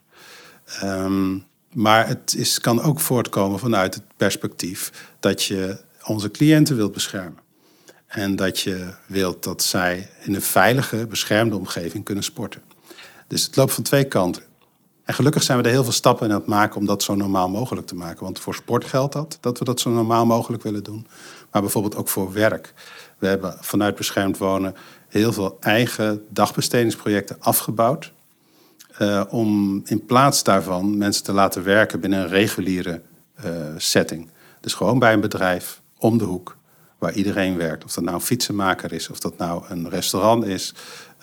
Um, 0.83 1.45
maar 1.73 2.09
het 2.09 2.35
is, 2.37 2.61
kan 2.61 2.83
ook 2.83 3.01
voortkomen 3.01 3.59
vanuit 3.59 3.95
het 3.95 4.03
perspectief 4.17 4.93
dat 5.21 5.45
je 5.45 5.81
onze 6.05 6.31
cliënten 6.31 6.77
wilt 6.77 6.93
beschermen. 6.93 7.39
En 8.07 8.37
dat 8.37 8.61
je 8.61 8.95
wilt 9.07 9.43
dat 9.43 9.63
zij 9.63 10.11
in 10.21 10.35
een 10.35 10.43
veilige, 10.43 11.07
beschermde 11.07 11.57
omgeving 11.57 12.05
kunnen 12.05 12.25
sporten. 12.25 12.63
Dus 13.27 13.45
het 13.45 13.57
loopt 13.57 13.73
van 13.73 13.83
twee 13.83 14.05
kanten. 14.05 14.43
En 15.11 15.17
gelukkig 15.17 15.43
zijn 15.43 15.59
we 15.59 15.65
er 15.65 15.71
heel 15.71 15.83
veel 15.83 15.93
stappen 15.93 16.27
in 16.27 16.33
aan 16.33 16.39
het 16.39 16.49
maken 16.49 16.77
om 16.77 16.87
dat 16.87 17.03
zo 17.03 17.15
normaal 17.15 17.49
mogelijk 17.49 17.87
te 17.87 17.95
maken. 17.95 18.25
Want 18.25 18.39
voor 18.39 18.55
sport 18.55 18.85
geldt 18.85 19.13
dat, 19.13 19.39
dat 19.41 19.59
we 19.59 19.65
dat 19.65 19.81
zo 19.81 19.91
normaal 19.91 20.27
mogelijk 20.27 20.63
willen 20.63 20.83
doen. 20.83 21.07
Maar 21.51 21.63
bijvoorbeeld 21.63 21.97
ook 21.97 22.09
voor 22.09 22.33
werk. 22.33 22.75
We 23.19 23.27
hebben 23.27 23.57
vanuit 23.61 23.95
beschermd 23.95 24.39
wonen 24.39 24.75
heel 25.09 25.33
veel 25.33 25.57
eigen 25.61 26.25
dagbestedingsprojecten 26.29 27.37
afgebouwd. 27.41 28.13
Uh, 28.99 29.23
om 29.29 29.81
in 29.85 30.05
plaats 30.07 30.43
daarvan 30.43 30.99
mensen 30.99 31.25
te 31.25 31.33
laten 31.33 31.65
werken 31.65 32.01
binnen 32.01 32.21
een 32.21 32.29
reguliere 32.29 33.03
uh, 33.45 33.53
setting. 33.77 34.29
Dus 34.61 34.75
gewoon 34.75 34.99
bij 34.99 35.13
een 35.13 35.21
bedrijf 35.21 35.81
om 35.99 36.19
de 36.19 36.25
hoek 36.25 36.57
waar 36.99 37.13
iedereen 37.13 37.57
werkt. 37.57 37.85
Of 37.85 37.93
dat 37.93 38.05
nou 38.05 38.17
een 38.17 38.23
fietsenmaker 38.23 38.93
is, 38.93 39.09
of 39.09 39.19
dat 39.19 39.37
nou 39.37 39.63
een 39.69 39.89
restaurant 39.89 40.45
is. 40.45 40.75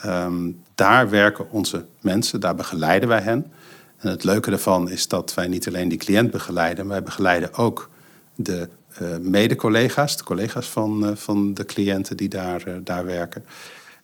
Um, 0.05 0.63
daar 0.75 1.09
werken 1.09 1.51
onze 1.51 1.85
mensen, 2.01 2.39
daar 2.39 2.55
begeleiden 2.55 3.09
wij 3.09 3.21
hen. 3.21 3.51
En 3.97 4.09
het 4.09 4.23
leuke 4.23 4.49
daarvan 4.49 4.89
is 4.89 5.07
dat 5.07 5.33
wij 5.33 5.47
niet 5.47 5.67
alleen 5.67 5.89
die 5.89 5.97
cliënt 5.97 6.31
begeleiden, 6.31 6.85
maar 6.85 6.95
wij 6.95 7.03
begeleiden 7.03 7.53
ook 7.53 7.89
de 8.35 8.69
uh, 9.01 9.17
mede-collega's, 9.17 10.17
de 10.17 10.23
collega's 10.23 10.69
van, 10.69 11.17
van 11.17 11.53
de 11.53 11.65
cliënten 11.65 12.17
die 12.17 12.29
daar, 12.29 12.83
daar 12.83 13.05
werken. 13.05 13.45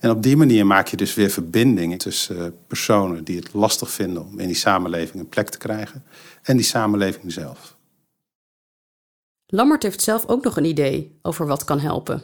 En 0.03 0.10
op 0.10 0.23
die 0.23 0.38
manier 0.38 0.65
maak 0.65 0.88
je 0.88 0.97
dus 0.97 1.13
weer 1.13 1.29
verbindingen 1.29 1.97
tussen 1.97 2.45
eh, 2.45 2.51
personen 2.67 3.23
die 3.23 3.36
het 3.36 3.53
lastig 3.53 3.91
vinden 3.91 4.25
om 4.25 4.39
in 4.39 4.47
die 4.47 4.56
samenleving 4.56 5.19
een 5.19 5.29
plek 5.29 5.49
te 5.49 5.58
krijgen 5.58 6.03
en 6.41 6.56
die 6.56 6.65
samenleving 6.65 7.32
zelf. 7.32 7.75
Lammert 9.45 9.84
heeft 9.84 10.01
zelf 10.01 10.27
ook 10.27 10.43
nog 10.43 10.58
een 10.58 10.65
idee 10.65 11.19
over 11.21 11.47
wat 11.47 11.63
kan 11.63 11.79
helpen. 11.79 12.21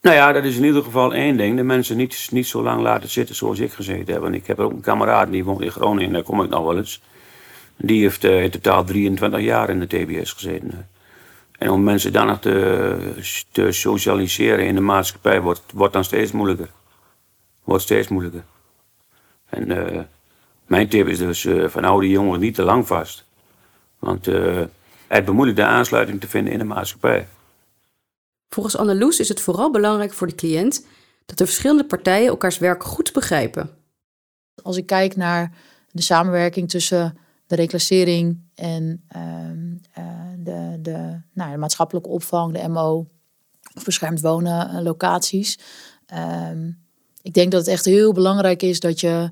Nou 0.00 0.16
ja, 0.16 0.32
dat 0.32 0.44
is 0.44 0.56
in 0.56 0.64
ieder 0.64 0.82
geval 0.82 1.14
één 1.14 1.36
ding. 1.36 1.56
De 1.56 1.62
mensen 1.62 1.96
niet, 1.96 2.28
niet 2.30 2.46
zo 2.46 2.62
lang 2.62 2.82
laten 2.82 3.08
zitten 3.08 3.34
zoals 3.34 3.58
ik 3.58 3.72
gezeten 3.72 4.12
heb. 4.12 4.22
Want 4.22 4.34
ik 4.34 4.46
heb 4.46 4.58
ook 4.58 4.72
een 4.72 4.80
kameraad 4.80 5.30
die 5.30 5.44
woont 5.44 5.60
in 5.60 5.70
Groningen, 5.70 6.12
daar 6.12 6.22
kom 6.22 6.42
ik 6.42 6.50
nog 6.50 6.64
wel 6.64 6.76
eens. 6.76 7.02
Die 7.76 8.02
heeft 8.02 8.24
uh, 8.24 8.42
in 8.42 8.50
totaal 8.50 8.84
23 8.84 9.40
jaar 9.40 9.70
in 9.70 9.80
de 9.80 9.86
TBS 9.86 10.32
gezeten. 10.32 10.88
En 11.58 11.70
om 11.70 11.82
mensen 11.82 12.12
dan 12.12 12.26
nog 12.26 12.40
te, 12.40 13.44
te 13.52 13.72
socialiseren 13.72 14.66
in 14.66 14.74
de 14.74 14.80
maatschappij 14.80 15.40
wordt, 15.40 15.62
wordt 15.74 15.92
dan 15.92 16.04
steeds 16.04 16.32
moeilijker. 16.32 16.70
Wordt 17.64 17.82
steeds 17.82 18.08
moeilijker. 18.08 18.44
En 19.48 19.70
uh, 19.70 20.00
mijn 20.66 20.88
tip 20.88 21.06
is 21.06 21.18
dus 21.18 21.44
uh, 21.44 21.68
van 21.68 21.84
hou 21.84 22.00
die 22.00 22.10
jongeren 22.10 22.40
niet 22.40 22.54
te 22.54 22.62
lang 22.62 22.86
vast. 22.86 23.24
Want 23.98 24.26
het 25.06 25.24
bemoeilijkt 25.24 25.60
de 25.60 25.66
aansluiting 25.66 26.20
te 26.20 26.28
vinden 26.28 26.52
in 26.52 26.58
de 26.58 26.64
maatschappij. 26.64 27.26
Volgens 28.50 28.76
Anneloes 28.76 29.20
is 29.20 29.28
het 29.28 29.40
vooral 29.40 29.70
belangrijk 29.70 30.12
voor 30.12 30.26
de 30.26 30.34
cliënt 30.34 30.86
dat 31.26 31.38
de 31.38 31.46
verschillende 31.46 31.84
partijen 31.84 32.28
elkaars 32.28 32.58
werk 32.58 32.84
goed 32.84 33.12
begrijpen. 33.12 33.70
Als 34.62 34.76
ik 34.76 34.86
kijk 34.86 35.16
naar 35.16 35.56
de 35.90 36.02
samenwerking 36.02 36.68
tussen 36.68 37.18
de 37.46 37.54
reclassering 37.54 38.40
en 38.54 39.04
uh, 39.16 40.00
de, 40.38 40.78
de, 40.80 41.20
nou, 41.32 41.50
de 41.50 41.58
maatschappelijke 41.58 42.08
opvang, 42.08 42.52
de 42.52 42.68
MO, 42.68 43.06
of 43.74 43.84
beschermd 43.84 44.20
wonen 44.20 44.68
eh, 44.68 44.82
locaties. 44.82 45.58
Um, 46.50 46.78
ik 47.22 47.34
denk 47.34 47.50
dat 47.50 47.60
het 47.60 47.70
echt 47.70 47.84
heel 47.84 48.12
belangrijk 48.12 48.62
is 48.62 48.80
dat 48.80 49.00
je 49.00 49.30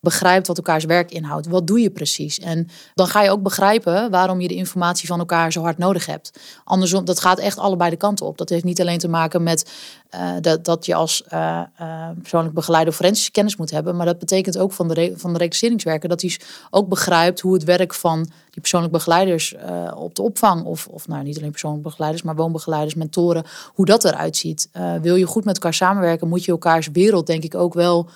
begrijpt 0.00 0.46
wat 0.46 0.56
elkaars 0.56 0.84
werk 0.84 1.10
inhoudt. 1.10 1.46
Wat 1.46 1.66
doe 1.66 1.80
je 1.80 1.90
precies? 1.90 2.38
En 2.38 2.68
dan 2.94 3.06
ga 3.06 3.22
je 3.22 3.30
ook 3.30 3.42
begrijpen 3.42 4.10
waarom 4.10 4.40
je 4.40 4.48
de 4.48 4.54
informatie 4.54 5.08
van 5.08 5.18
elkaar 5.18 5.52
zo 5.52 5.62
hard 5.62 5.78
nodig 5.78 6.06
hebt. 6.06 6.40
Andersom, 6.64 7.04
dat 7.04 7.20
gaat 7.20 7.38
echt 7.38 7.58
allebei 7.58 7.90
de 7.90 7.96
kanten 7.96 8.26
op. 8.26 8.38
Dat 8.38 8.48
heeft 8.48 8.64
niet 8.64 8.80
alleen 8.80 8.98
te 8.98 9.08
maken 9.08 9.42
met 9.42 9.70
uh, 10.14 10.32
dat, 10.40 10.64
dat 10.64 10.86
je 10.86 10.94
als 10.94 11.24
uh, 11.32 11.60
uh, 11.80 12.08
persoonlijk 12.18 12.54
begeleider 12.54 12.92
forensische 12.94 13.30
kennis 13.30 13.56
moet 13.56 13.70
hebben, 13.70 13.96
maar 13.96 14.06
dat 14.06 14.18
betekent 14.18 14.58
ook 14.58 14.72
van 14.72 14.88
de, 14.88 15.12
van 15.16 15.32
de 15.32 15.38
reclasseringswerker 15.38 16.08
dat 16.08 16.20
hij 16.20 16.38
ook 16.70 16.88
begrijpt 16.88 17.40
hoe 17.40 17.54
het 17.54 17.64
werk 17.64 17.94
van 17.94 18.22
die 18.22 18.60
persoonlijk 18.60 18.92
begeleiders 18.92 19.54
op 19.94 20.14
de 20.14 20.22
opvang, 20.22 20.64
of, 20.64 20.86
of 20.86 21.08
nou 21.08 21.22
niet 21.22 21.38
alleen 21.38 21.50
persoonlijk 21.50 21.82
begeleiders, 21.82 22.22
maar 22.22 22.34
woonbegeleiders, 22.36 22.94
mentoren, 22.94 23.44
hoe 23.74 23.84
dat 23.84 24.04
eruit 24.04 24.36
ziet. 24.36 24.68
wil 25.02 25.16
je 25.16 25.26
goed 25.26 25.44
met 25.44 25.54
elkaar 25.54 25.74
samenwerken, 25.74 26.28
moet 26.28 26.44
je 26.44 26.52
elkaars 26.52 26.88
wereld 26.92 27.26
denk 27.26 27.44
ik 27.44 27.54
ook 27.54 27.74
wel 27.74 28.08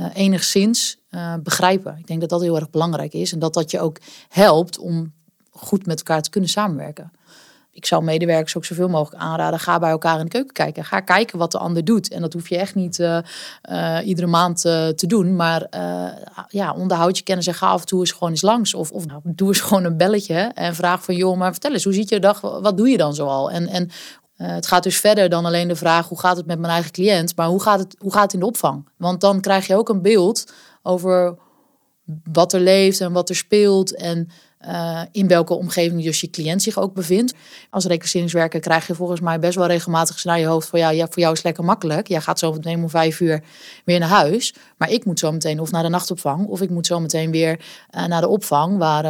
uh, 0.00 0.06
enigszins 0.12 0.98
uh, 1.10 1.34
begrijpen. 1.42 1.96
Ik 1.98 2.06
denk 2.06 2.20
dat 2.20 2.28
dat 2.28 2.40
heel 2.40 2.56
erg 2.56 2.70
belangrijk 2.70 3.12
is 3.12 3.32
en 3.32 3.38
dat 3.38 3.54
dat 3.54 3.70
je 3.70 3.80
ook 3.80 3.98
helpt 4.28 4.78
om 4.78 5.12
goed 5.50 5.86
met 5.86 5.98
elkaar 5.98 6.22
te 6.22 6.30
kunnen 6.30 6.50
samenwerken. 6.50 7.12
Ik 7.74 7.86
zou 7.86 8.04
medewerkers 8.04 8.56
ook 8.56 8.64
zoveel 8.64 8.88
mogelijk 8.88 9.22
aanraden. 9.22 9.60
Ga 9.60 9.78
bij 9.78 9.90
elkaar 9.90 10.18
in 10.18 10.24
de 10.24 10.30
keuken 10.30 10.52
kijken. 10.52 10.84
Ga 10.84 11.00
kijken 11.00 11.38
wat 11.38 11.52
de 11.52 11.58
ander 11.58 11.84
doet. 11.84 12.10
En 12.10 12.20
dat 12.20 12.32
hoef 12.32 12.48
je 12.48 12.58
echt 12.58 12.74
niet 12.74 12.98
uh, 12.98 13.18
iedere 14.04 14.26
maand 14.26 14.60
te 14.60 15.04
doen. 15.06 15.36
Maar 15.36 15.66
ja, 16.48 16.72
onderhoud 16.72 17.16
je 17.16 17.22
kennis 17.22 17.46
en 17.46 17.54
ga 17.54 17.66
af 17.66 17.80
en 17.80 17.86
toe 17.86 18.00
eens 18.00 18.12
gewoon 18.12 18.30
eens 18.30 18.42
langs. 18.42 18.74
Of, 18.74 18.90
of 18.90 19.06
nou, 19.06 19.20
doe 19.24 19.48
eens 19.48 19.60
gewoon 19.60 19.84
een 19.84 19.96
belletje 19.96 20.34
en 20.34 20.74
vraag 20.74 21.04
van... 21.04 21.14
joh, 21.14 21.36
maar 21.36 21.50
vertel 21.50 21.72
eens, 21.72 21.84
hoe 21.84 21.92
ziet 21.92 22.08
je 22.08 22.20
dag? 22.20 22.40
Wat 22.40 22.76
doe 22.76 22.88
je 22.88 22.96
dan 22.96 23.14
zoal? 23.14 23.50
En, 23.50 23.68
en 23.68 23.90
het 24.42 24.66
gaat 24.66 24.82
dus 24.82 25.00
verder 25.00 25.28
dan 25.28 25.44
alleen 25.44 25.68
de 25.68 25.76
vraag 25.76 26.08
hoe 26.08 26.20
gaat 26.20 26.36
het 26.36 26.46
met 26.46 26.58
mijn 26.58 26.72
eigen 26.72 26.92
cliënt, 26.92 27.36
maar 27.36 27.46
hoe 27.46 27.62
gaat 27.62 27.78
het, 27.78 27.96
hoe 27.98 28.12
gaat 28.12 28.22
het 28.22 28.32
in 28.32 28.40
de 28.40 28.46
opvang? 28.46 28.88
Want 28.96 29.20
dan 29.20 29.40
krijg 29.40 29.66
je 29.66 29.76
ook 29.76 29.88
een 29.88 30.02
beeld 30.02 30.52
over 30.82 31.36
wat 32.32 32.52
er 32.52 32.60
leeft 32.60 33.00
en 33.00 33.12
wat 33.12 33.28
er 33.28 33.36
speelt 33.36 33.94
en 33.94 34.28
uh, 34.66 35.02
in 35.12 35.28
welke 35.28 35.54
omgeving 35.54 36.02
dus 36.02 36.20
je 36.20 36.30
cliënt 36.30 36.62
zich 36.62 36.78
ook 36.78 36.94
bevindt. 36.94 37.34
Als 37.70 37.84
reclasseringswerker 37.84 38.60
krijg 38.60 38.86
je 38.86 38.94
volgens 38.94 39.20
mij 39.20 39.38
best 39.38 39.56
wel 39.56 39.66
regelmatig 39.66 40.24
naar 40.24 40.38
je 40.38 40.46
hoofd 40.46 40.68
van 40.68 40.78
ja, 40.78 40.90
ja, 40.90 41.06
voor 41.06 41.18
jou 41.22 41.32
is 41.32 41.42
lekker 41.42 41.64
makkelijk. 41.64 42.08
Jij 42.08 42.20
gaat 42.20 42.38
zo 42.38 42.52
meteen 42.52 42.82
om 42.82 42.88
vijf 42.88 43.20
uur 43.20 43.42
weer 43.84 43.98
naar 43.98 44.08
huis. 44.08 44.54
Maar 44.76 44.90
ik 44.90 45.04
moet 45.04 45.18
zo 45.18 45.32
meteen 45.32 45.60
of 45.60 45.70
naar 45.70 45.82
de 45.82 45.88
nachtopvang 45.88 46.46
of 46.46 46.60
ik 46.60 46.70
moet 46.70 46.86
zo 46.86 47.00
meteen 47.00 47.30
weer 47.30 47.64
uh, 47.96 48.06
naar 48.06 48.20
de 48.20 48.28
opvang 48.28 48.78
waar 48.78 49.02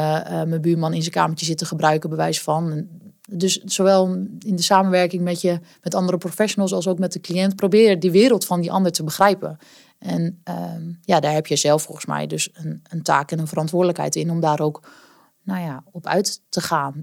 mijn 0.48 0.60
buurman 0.60 0.94
in 0.94 1.00
zijn 1.00 1.14
kamertje 1.14 1.46
zit 1.46 1.58
te 1.58 1.64
gebruiken, 1.64 2.10
bewijs 2.10 2.42
van. 2.42 2.88
Dus 3.30 3.58
zowel 3.64 4.06
in 4.38 4.56
de 4.56 4.62
samenwerking 4.62 5.22
met 5.22 5.40
je, 5.40 5.60
met 5.82 5.94
andere 5.94 6.18
professionals 6.18 6.72
als 6.72 6.88
ook 6.88 6.98
met 6.98 7.12
de 7.12 7.20
cliënt, 7.20 7.56
probeer 7.56 8.00
die 8.00 8.10
wereld 8.10 8.44
van 8.44 8.60
die 8.60 8.72
ander 8.72 8.92
te 8.92 9.04
begrijpen. 9.04 9.58
En 9.98 10.40
ehm, 10.44 10.92
ja, 11.02 11.20
daar 11.20 11.32
heb 11.32 11.46
je 11.46 11.56
zelf 11.56 11.82
volgens 11.82 12.06
mij 12.06 12.26
dus 12.26 12.50
een, 12.52 12.82
een 12.90 13.02
taak 13.02 13.30
en 13.30 13.38
een 13.38 13.46
verantwoordelijkheid 13.46 14.16
in 14.16 14.30
om 14.30 14.40
daar 14.40 14.60
ook 14.60 14.88
nou 15.42 15.60
ja, 15.60 15.84
op 15.90 16.06
uit 16.06 16.40
te 16.48 16.60
gaan. 16.60 17.00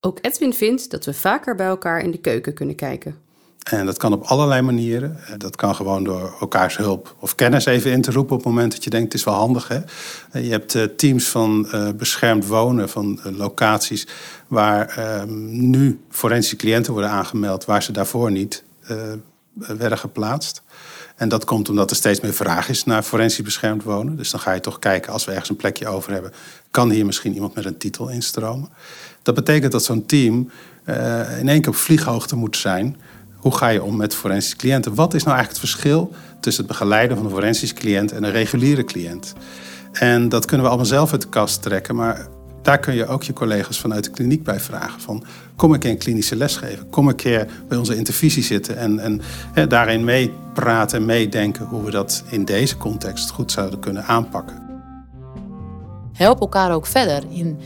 Ook 0.00 0.18
Edwin 0.20 0.54
vindt 0.54 0.90
dat 0.90 1.04
we 1.04 1.14
vaker 1.14 1.54
bij 1.54 1.66
elkaar 1.66 2.02
in 2.02 2.10
de 2.10 2.18
keuken 2.18 2.54
kunnen 2.54 2.74
kijken. 2.74 3.18
En 3.60 3.86
dat 3.86 3.96
kan 3.96 4.12
op 4.12 4.22
allerlei 4.22 4.62
manieren. 4.62 5.18
Eh, 5.26 5.34
dat 5.36 5.56
kan 5.56 5.74
gewoon 5.74 6.04
door 6.04 6.36
elkaars 6.40 6.76
hulp 6.76 7.14
of 7.18 7.34
kennis 7.34 7.64
even 7.64 7.90
in 7.90 8.02
te 8.02 8.12
roepen 8.12 8.36
op 8.36 8.44
het 8.44 8.52
moment 8.52 8.72
dat 8.72 8.84
je 8.84 8.90
denkt 8.90 9.12
het 9.12 9.20
is 9.20 9.24
wel 9.24 9.34
handig. 9.34 9.68
Hè? 9.68 9.78
Eh, 10.30 10.44
je 10.44 10.50
hebt 10.50 10.74
eh, 10.74 10.82
teams 10.82 11.28
van 11.28 11.68
beschermd 11.96 12.46
wonen, 12.46 12.88
van 12.88 13.20
locaties 13.36 14.06
waar 14.46 14.88
ehm, 14.88 15.70
nu 15.70 16.00
forensische 16.10 16.56
cliënten 16.56 16.92
worden 16.92 17.10
aangemeld 17.10 17.64
waar 17.64 17.82
ze 17.82 17.92
daarvoor 17.92 18.30
niet 18.30 18.62
werden 19.52 19.98
geplaatst. 19.98 20.62
En 21.16 21.28
dat 21.28 21.44
komt 21.44 21.68
omdat 21.68 21.90
er 21.90 21.96
steeds 21.96 22.20
meer 22.20 22.32
vraag 22.32 22.68
is 22.68 22.84
naar 22.84 23.02
forensisch 23.02 23.44
beschermd 23.44 23.82
wonen. 23.82 24.16
Dus 24.16 24.30
dan 24.30 24.40
ga 24.40 24.52
je 24.52 24.60
toch 24.60 24.78
kijken, 24.78 25.12
als 25.12 25.24
we 25.24 25.30
ergens 25.30 25.50
een 25.50 25.56
plekje 25.56 25.88
over 25.88 26.12
hebben, 26.12 26.32
kan 26.70 26.90
hier 26.90 27.06
misschien 27.06 27.34
iemand 27.34 27.54
met 27.54 27.64
een 27.64 27.78
titel 27.78 28.08
instromen. 28.08 28.68
Dat 29.22 29.34
betekent 29.34 29.72
dat 29.72 29.84
zo'n 29.84 30.06
team 30.06 30.50
in 31.38 31.48
één 31.48 31.60
keer 31.60 31.68
op 31.68 31.74
vlieghoogte 31.74 32.36
moet 32.36 32.56
zijn. 32.56 32.96
Hoe 33.40 33.56
ga 33.56 33.68
je 33.68 33.82
om 33.82 33.96
met 33.96 34.14
forensische 34.14 34.56
cliënten? 34.56 34.94
Wat 34.94 35.14
is 35.14 35.22
nou 35.22 35.36
eigenlijk 35.36 35.62
het 35.62 35.70
verschil 35.70 36.12
tussen 36.40 36.64
het 36.64 36.72
begeleiden 36.72 37.16
van 37.16 37.26
een 37.26 37.32
forensisch 37.32 37.72
cliënt 37.72 38.12
en 38.12 38.24
een 38.24 38.30
reguliere 38.30 38.84
cliënt? 38.84 39.34
En 39.92 40.28
dat 40.28 40.44
kunnen 40.44 40.62
we 40.62 40.68
allemaal 40.68 40.88
zelf 40.88 41.12
uit 41.12 41.20
de 41.20 41.28
kast 41.28 41.62
trekken, 41.62 41.94
maar 41.94 42.26
daar 42.62 42.78
kun 42.78 42.94
je 42.94 43.06
ook 43.06 43.22
je 43.22 43.32
collega's 43.32 43.80
vanuit 43.80 44.04
de 44.04 44.10
kliniek 44.10 44.42
bij 44.42 44.60
vragen. 44.60 45.00
Van, 45.00 45.24
kom 45.56 45.72
een 45.72 45.78
keer 45.78 45.90
een 45.90 45.98
klinische 45.98 46.36
les 46.36 46.56
geven. 46.56 46.90
Kom 46.90 47.08
een 47.08 47.14
keer 47.14 47.46
bij 47.68 47.78
onze 47.78 47.96
intervisie 47.96 48.42
zitten 48.42 48.76
en, 48.76 48.98
en 48.98 49.20
daarin 49.68 50.04
meepraten 50.04 50.98
en 50.98 51.04
meedenken 51.04 51.66
hoe 51.66 51.84
we 51.84 51.90
dat 51.90 52.22
in 52.28 52.44
deze 52.44 52.76
context 52.76 53.30
goed 53.30 53.52
zouden 53.52 53.78
kunnen 53.78 54.04
aanpakken. 54.04 54.68
Help 56.12 56.40
elkaar 56.40 56.72
ook 56.72 56.86
verder 56.86 57.22
in, 57.30 57.58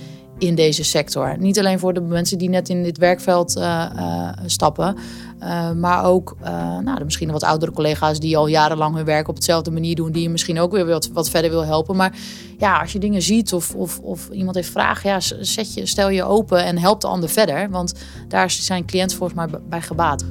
in 0.47 0.55
deze 0.55 0.85
sector. 0.85 1.37
Niet 1.39 1.59
alleen 1.59 1.79
voor 1.79 1.95
de 1.95 2.01
mensen 2.01 2.39
die 2.39 2.49
net 2.49 2.69
in 2.69 2.83
dit 2.83 2.99
werkveld 2.99 3.57
uh, 3.57 3.91
uh, 3.97 4.29
stappen, 4.47 4.97
uh, 5.43 5.71
maar 5.71 6.05
ook 6.05 6.37
nou, 6.85 7.05
misschien 7.05 7.31
wat 7.31 7.43
oudere 7.43 7.73
collega's 7.73 8.21
die 8.21 8.37
al 8.37 8.47
jarenlang 8.47 8.95
hun 8.95 9.05
werk 9.05 9.29
op 9.29 9.35
hetzelfde 9.35 9.71
manier 9.71 9.95
doen, 9.95 10.13
die 10.13 10.23
je 10.23 10.31
misschien 10.31 10.61
ook 10.61 10.73
weer 10.73 10.87
wat, 10.87 11.11
wat 11.13 11.31
verder 11.31 11.51
wil 11.51 11.65
helpen. 11.65 11.97
Maar 11.97 12.17
ja, 12.59 12.81
als 12.81 12.93
je 12.93 12.99
dingen 12.99 13.23
ziet 13.23 13.53
of, 13.53 13.75
of, 13.75 13.99
of 13.99 14.29
iemand 14.29 14.57
heeft 14.57 14.71
vragen, 14.71 15.11
ja, 15.11 15.21
zet 15.41 15.75
je, 15.75 15.87
stel 15.87 16.09
je 16.09 16.25
open 16.25 16.65
en 16.65 16.79
help 16.79 17.01
de 17.01 17.07
ander 17.07 17.29
verder. 17.29 17.71
Want 17.71 17.95
daar 18.29 18.51
zijn 18.51 18.85
cliënten 18.85 19.17
volgens 19.17 19.39
mij 19.39 19.61
bij 19.69 19.83
gebaat. 19.83 20.25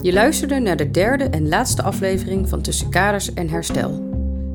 Je 0.00 0.12
luisterde 0.12 0.58
naar 0.58 0.76
de 0.76 0.90
derde 0.90 1.24
en 1.24 1.48
laatste 1.48 1.82
aflevering 1.82 2.48
van 2.48 2.62
Tussen 2.62 2.90
Kaders 2.90 3.34
en 3.34 3.48
Herstel. 3.48 3.90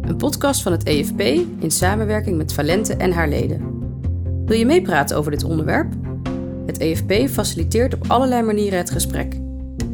Een 0.02 0.18
podcast 0.18 0.62
van 0.62 0.72
het 0.72 0.84
EFP 0.84 1.20
in 1.60 1.72
samenwerking 1.72 2.38
met 2.38 2.54
Valente 2.54 2.96
en 2.96 3.12
haar 3.12 3.30
leden. 3.30 3.80
Wil 4.46 4.58
je 4.58 4.66
meepraten 4.66 5.18
over 5.18 5.32
dit 5.32 5.44
onderwerp? 5.44 5.94
Het 6.66 6.78
EFP 6.78 7.30
faciliteert 7.30 7.94
op 7.94 8.06
allerlei 8.08 8.42
manieren 8.42 8.78
het 8.78 8.90
gesprek. 8.90 9.40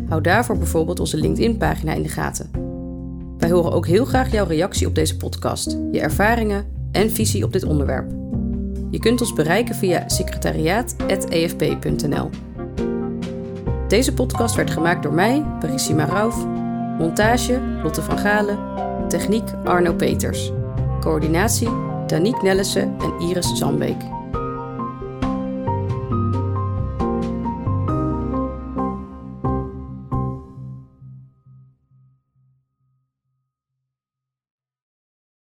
Hou 0.08 0.22
daarvoor 0.22 0.58
bijvoorbeeld 0.58 1.00
onze 1.00 1.18
LinkedIn-pagina 1.18 1.94
in 1.94 2.04
de 2.04 2.10
gaten. 2.10 2.50
Wij 3.38 3.50
horen 3.50 3.72
ook 3.72 3.88
heel 3.88 4.06
graag 4.06 4.32
jouw 4.32 4.46
reactie 4.46 4.88
op 4.88 4.96
deze 4.96 5.18
podcast, 5.18 5.78
je 5.92 6.00
ervaringen 6.00 6.66
en 6.92 7.12
visie 7.12 7.44
op 7.44 7.54
dit 7.54 7.64
onderwerp. 7.64 8.12
Je 8.92 9.00
kunt 9.00 9.22
ons 9.22 9.34
bereiken 9.34 9.76
via 9.76 10.10
secretariaat.efp.nl. 10.10 12.30
Deze 13.88 14.14
podcast 14.14 14.56
werd 14.56 14.72
gemaakt 14.72 15.04
door 15.04 15.14
mij, 15.14 15.46
Parissima 15.60 16.06
Rauf. 16.06 16.46
Montage 16.98 17.62
Lotte 17.84 18.02
van 18.02 18.18
Galen. 18.18 18.58
Techniek 19.08 19.44
Arno 19.64 19.94
Peters. 19.94 20.52
Coördinatie 21.00 21.70
Danique 22.08 22.44
Nellissen 22.44 22.96
en 23.00 23.20
Iris 23.20 23.58
Zandbeek. 23.58 24.17